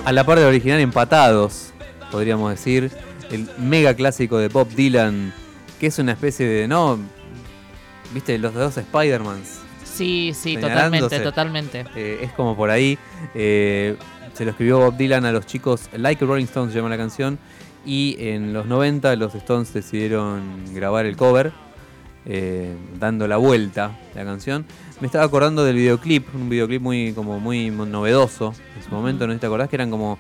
[0.06, 1.74] A la par del original empatados,
[2.12, 2.92] podríamos decir.
[3.30, 5.34] El mega clásico de Bob Dylan,
[5.82, 6.98] que es una especie de, ¿no?
[8.14, 8.38] ¿Viste?
[8.38, 9.65] Los dos Spider-Mans.
[9.96, 11.86] Sí, sí, totalmente, totalmente.
[11.96, 12.98] Eh, es como por ahí.
[13.34, 13.96] eh,
[14.34, 15.90] se lo escribió Bob Dylan a los chicos.
[15.96, 17.40] Like a Rolling Stones se llama la canción.
[17.86, 21.52] Y en los 90 los Stones decidieron grabar el cover.
[22.26, 24.66] eh, dando la vuelta la canción.
[25.00, 29.38] Me estaba acordando del videoclip, un videoclip muy como muy novedoso en su momento, ¿no
[29.38, 29.70] te acordás?
[29.70, 30.18] Que eran como.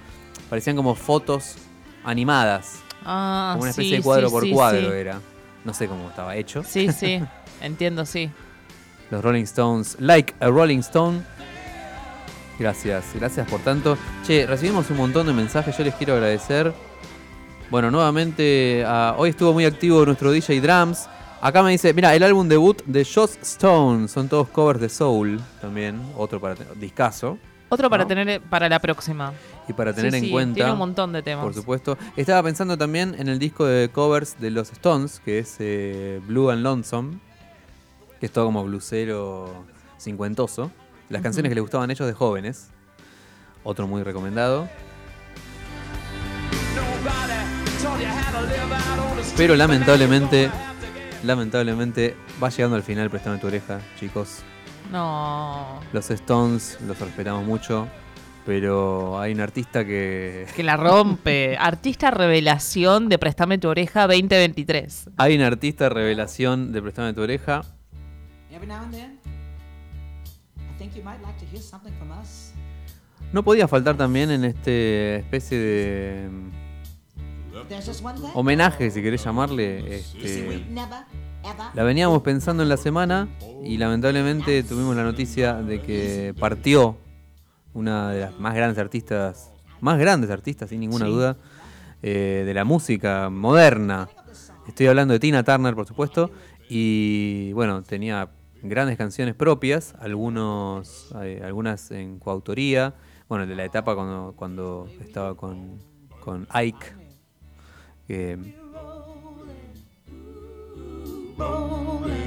[0.49, 1.55] parecían como fotos
[2.03, 2.83] animadas.
[3.03, 5.19] Ah, como una especie sí, de cuadro sí, por sí, cuadro era.
[5.63, 6.63] No sé cómo estaba hecho.
[6.63, 7.19] Sí, sí,
[7.61, 8.29] entiendo, sí.
[9.11, 11.21] Los Rolling Stones, like a Rolling Stone.
[12.57, 13.97] Gracias, gracias por tanto.
[14.25, 16.73] Che, recibimos un montón de mensajes, yo les quiero agradecer.
[17.69, 21.07] Bueno, nuevamente, ah, hoy estuvo muy activo nuestro DJ Drums.
[21.41, 25.39] Acá me dice, mira, el álbum debut de Joss Stone, son todos covers de Soul
[25.61, 27.37] también, otro para tener, discaso.
[27.69, 28.07] Otro para ¿no?
[28.07, 29.33] tener eh, para la próxima.
[29.67, 30.55] Y para tener Sí, en sí, cuenta.
[30.55, 31.43] Tiene un montón de temas.
[31.43, 31.97] Por supuesto.
[32.15, 36.49] Estaba pensando también en el disco de covers de los Stones, que es eh, Blue
[36.51, 37.17] and Lonesome,
[38.19, 39.65] que es todo como blusero
[39.99, 40.71] cincuentoso.
[41.09, 42.69] Las canciones que le gustaban a ellos de jóvenes.
[43.63, 44.67] Otro muy recomendado.
[49.37, 50.49] Pero lamentablemente,
[51.23, 54.43] lamentablemente va llegando al final, prestame tu oreja, chicos.
[54.91, 55.79] No.
[55.91, 57.87] Los Stones los respetamos mucho,
[58.45, 61.57] pero hay un artista que Que la rompe.
[61.57, 65.09] Artista revelación de Préstame tu oreja 2023.
[65.17, 67.63] Hay un artista revelación de Prestame tu oreja.
[68.55, 69.19] Every now and then,
[70.57, 72.53] I think you might like to hear something from us.
[73.33, 76.29] No podía faltar también en este especie de
[78.33, 79.97] homenaje, si querés llamarle.
[79.97, 80.65] Este,
[81.73, 83.27] la veníamos pensando en la semana
[83.63, 86.97] y lamentablemente tuvimos la noticia de que partió
[87.73, 89.51] una de las más grandes artistas,
[89.81, 91.11] más grandes artistas sin ninguna Sí.
[91.11, 91.37] duda,
[92.01, 94.07] eh, de la música moderna.
[94.67, 96.31] Estoy hablando de Tina Turner, por supuesto,
[96.69, 98.29] y bueno, tenía
[98.69, 102.95] grandes canciones propias, algunos, eh, algunas en coautoría,
[103.27, 105.79] bueno, de la etapa cuando, cuando estaba con,
[106.19, 106.85] con Ike.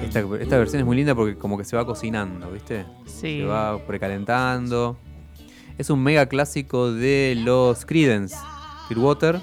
[0.03, 2.85] esta, esta versión es muy linda porque como que se va cocinando, ¿viste?
[3.07, 3.41] Sí.
[3.41, 4.97] Se va precalentando.
[5.77, 8.37] Es un mega clásico de los Creedence
[8.89, 9.41] Clearwater.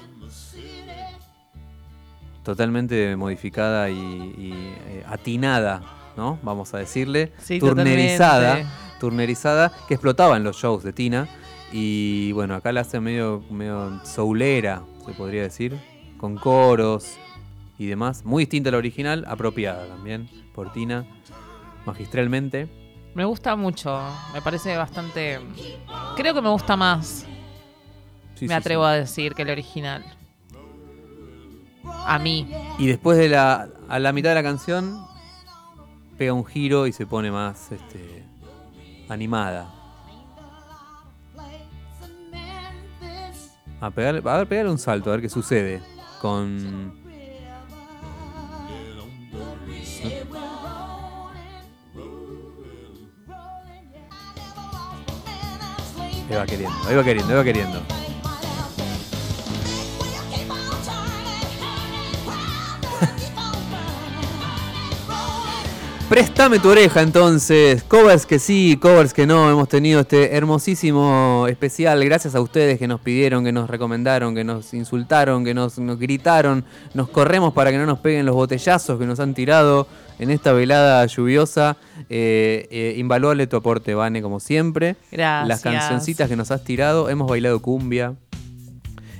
[2.42, 4.52] Totalmente modificada y, y,
[4.88, 5.82] eh, atinada
[6.16, 6.38] ¿no?
[6.42, 7.32] Vamos a decirle.
[7.38, 8.48] Sí, turnerizada.
[8.48, 8.86] totalmente.
[9.00, 11.28] Turnerizada, que explotaba en los shows de Tina.
[11.72, 15.78] Y bueno, acá la hace medio, medio soulera, se podría decir.
[16.18, 17.16] Con coros
[17.78, 18.24] y demás.
[18.24, 21.06] Muy distinta a la original, apropiada también por Tina.
[21.84, 22.68] Magistralmente.
[23.14, 23.98] Me gusta mucho.
[24.34, 25.40] Me parece bastante.
[26.16, 27.26] Creo que me gusta más.
[28.34, 30.04] Sí, me sí, atrevo a decir que el original.
[31.84, 32.50] A mí.
[32.78, 33.68] Y después de la.
[33.88, 35.06] a la mitad de la canción.
[36.16, 38.24] Pega un giro y se pone más este.
[39.08, 39.72] animada.
[43.80, 45.82] A, pegar, a ver, pegarle un salto, a ver qué sucede.
[46.20, 47.04] Con.
[56.28, 57.80] Ahí va queriendo, ahí va queriendo, ahí va queriendo.
[66.08, 67.82] Préstame tu oreja entonces.
[67.82, 69.50] Covers que sí, covers que no.
[69.50, 72.04] Hemos tenido este hermosísimo especial.
[72.04, 75.98] Gracias a ustedes que nos pidieron, que nos recomendaron, que nos insultaron, que nos, nos
[75.98, 76.64] gritaron.
[76.94, 79.88] Nos corremos para que no nos peguen los botellazos que nos han tirado
[80.20, 81.76] en esta velada lluviosa.
[82.08, 84.94] Eh, eh, invaluable tu aporte, Vane, como siempre.
[85.10, 85.48] Gracias.
[85.48, 87.10] Las cancioncitas que nos has tirado.
[87.10, 88.14] Hemos bailado cumbia.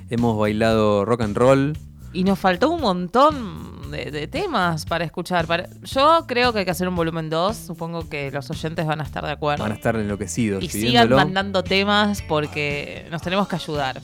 [0.09, 1.77] Hemos bailado rock and roll.
[2.13, 5.47] Y nos faltó un montón de, de temas para escuchar.
[5.47, 7.55] Para- Yo creo que hay que hacer un volumen 2.
[7.55, 9.63] Supongo que los oyentes van a estar de acuerdo.
[9.63, 10.63] Van a estar enloquecidos.
[10.63, 14.01] y sigan mandando temas porque nos tenemos que ayudar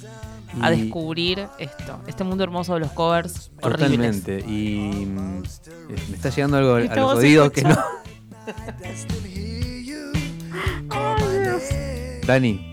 [0.62, 4.24] a descubrir esto, este mundo hermoso de los covers horribles.
[4.24, 4.44] Totalmente.
[4.48, 7.76] Y eh, me está llegando algo a los oídos que no.
[12.28, 12.70] Dani.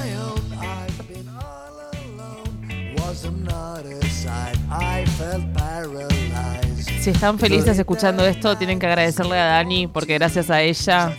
[7.01, 11.15] Si están felices escuchando esto, tienen que agradecerle a Dani porque gracias a ella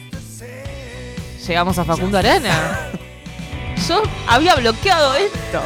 [1.47, 2.91] llegamos a Facundo Arana.
[3.89, 5.63] Yo había bloqueado esto.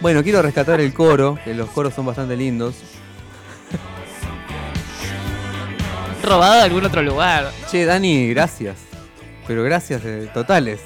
[0.00, 2.74] Bueno, quiero rescatar el coro, que los coros son bastante lindos.
[6.22, 7.50] Robado de algún otro lugar.
[7.70, 8.78] Che, Dani, gracias.
[9.46, 10.80] Pero gracias eh, totales.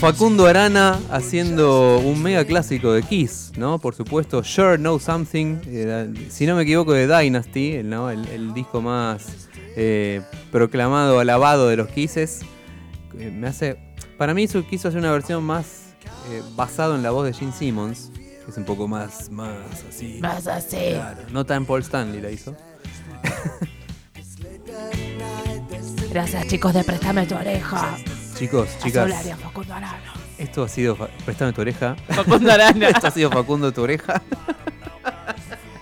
[0.00, 3.80] Facundo Arana haciendo un mega clásico de Kiss, ¿no?
[3.80, 9.48] Por supuesto, Sure Know Something, eh, si no me equivoco, de Dynasty, el, disco más
[9.74, 10.22] eh,
[10.52, 12.42] proclamado, alabado de los Kisses.
[13.12, 13.76] Me hace,
[14.16, 15.94] para mí eso quiso hacer una versión más
[16.30, 18.12] eh, basado en la voz de Gene Simmons,
[18.48, 19.58] que es un poco más, más
[19.90, 20.18] así.
[20.22, 20.94] Más así.
[20.94, 22.56] Claro, no tan Paul Stanley la hizo.
[26.10, 27.98] Gracias chicos de Préstame tu oreja.
[28.38, 30.14] Chicos, chicas, Solar y a Facundo Arana.
[30.38, 30.96] esto ha sido,
[31.26, 31.94] préstame tu oreja.
[32.08, 32.88] Facundo Arana.
[32.88, 34.22] esto ha sido Facundo tu oreja.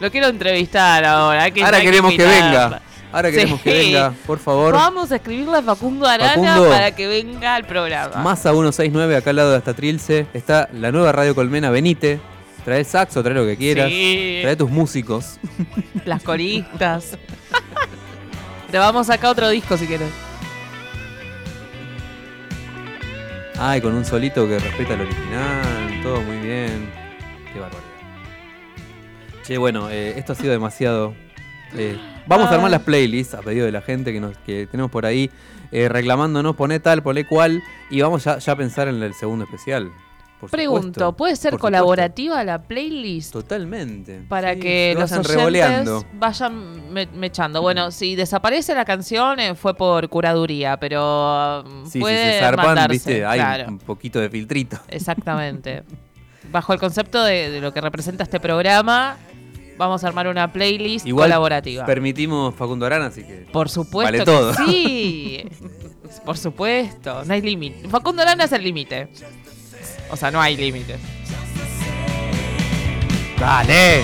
[0.01, 1.49] Lo quiero entrevistar ahora.
[1.53, 2.83] que Ahora hay queremos que venga.
[3.13, 4.75] Ahora queremos que venga, por favor.
[4.75, 6.69] Vamos a escribirle a Facundo Arana Facundo.
[6.69, 8.17] para que venga al programa.
[8.17, 12.19] Más a 169, acá al lado de hasta Trilce, está la nueva Radio Colmena Benite.
[12.67, 13.89] Trae el saxo, trae lo que quieras.
[13.89, 14.41] Sí.
[14.43, 15.39] Trae tus músicos.
[16.05, 17.17] Las coristas.
[18.73, 20.11] Grabamos acá otro disco si quieres.
[23.57, 26.91] Ay, con un solito que respeta el original, todo muy bien.
[27.53, 27.87] Qué barbaridad.
[29.45, 31.15] Che, bueno, eh, esto ha sido demasiado.
[31.77, 31.97] Eh,
[32.27, 35.07] vamos a armar las playlists a pedido de la gente que, nos, que tenemos por
[35.07, 35.31] ahí
[35.71, 37.63] eh, reclamándonos, poné tal, poné cual.
[37.91, 39.93] Y vamos ya, ya a pensar en el segundo especial.
[40.41, 41.13] Por Pregunto.
[41.17, 43.33] ¿puede ser Por colaborativa la playlist?
[43.33, 44.21] Totalmente.
[44.29, 46.05] Para Sí, que lo los vayan oyentes revoleando.
[46.15, 47.63] vayan me- mechando.
[47.63, 52.41] Bueno, si desaparece la canción eh, fue por curaduría, pero mm, Sí, si puede se
[52.41, 53.69] zarpan, mandarse, viste, hay claro.
[53.69, 54.79] un poquito de filtrito.
[54.89, 55.85] Exactamente.
[56.53, 59.17] Bajo el concepto de, de lo que representa este programa,
[59.79, 61.85] vamos a armar una playlist Igual colaborativa.
[61.87, 63.47] permitimos Facundo Arana, así que.
[63.53, 64.55] Por supuesto Vale que todo.
[64.55, 65.45] sí.
[66.25, 67.89] Por supuesto, no hay límite.
[67.89, 69.09] Facundo Arana es el límite.
[70.11, 70.97] O sea, no hay límite.
[73.39, 74.03] ¡Dale!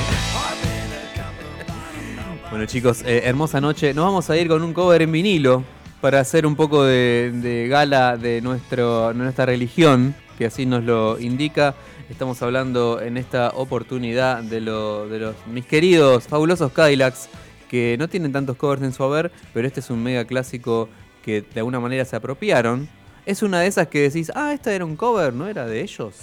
[2.50, 3.94] Bueno chicos, eh, hermosa noche.
[3.94, 5.64] Nos vamos a ir con un cover en vinilo
[6.02, 11.74] para hacer un poco de, gala de nuestra religión, que así nos lo indica.
[12.10, 17.30] Estamos hablando en esta oportunidad de, lo- de los mis queridos, fabulosos Cadillacs,
[17.70, 20.90] que no tienen tantos covers en su haber, pero este es un mega clásico
[21.24, 22.86] que de alguna manera se apropiaron.
[23.24, 26.16] Es una de esas que decís, ah, esta era un cover, no era de ellos.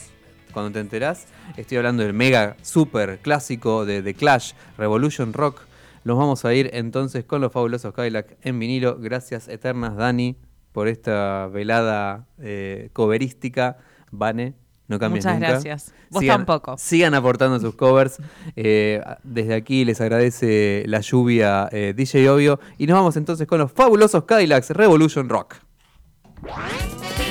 [0.52, 5.62] Cuando te enterás, estoy hablando del mega super clásico de The Clash, Revolution Rock,
[6.04, 8.98] Nos vamos a ir entonces con los fabulosos Cadillac en vinilo.
[9.00, 10.36] Gracias eternas, Dani,
[10.74, 13.78] por esta velada eh, coverística.
[14.12, 14.56] Vane,
[14.88, 15.52] no cambies Muchas nunca.
[15.52, 15.94] gracias.
[16.10, 16.78] Vos sigan, tampoco.
[16.78, 18.18] Sigan aportando sus covers.
[18.58, 22.60] Eh, desde aquí les agradece la lluvia eh, DJ Obvio.
[22.78, 25.69] Y nos vamos entonces con los fabulosos Cadillacs Revolution Rock.
[26.42, 27.29] What?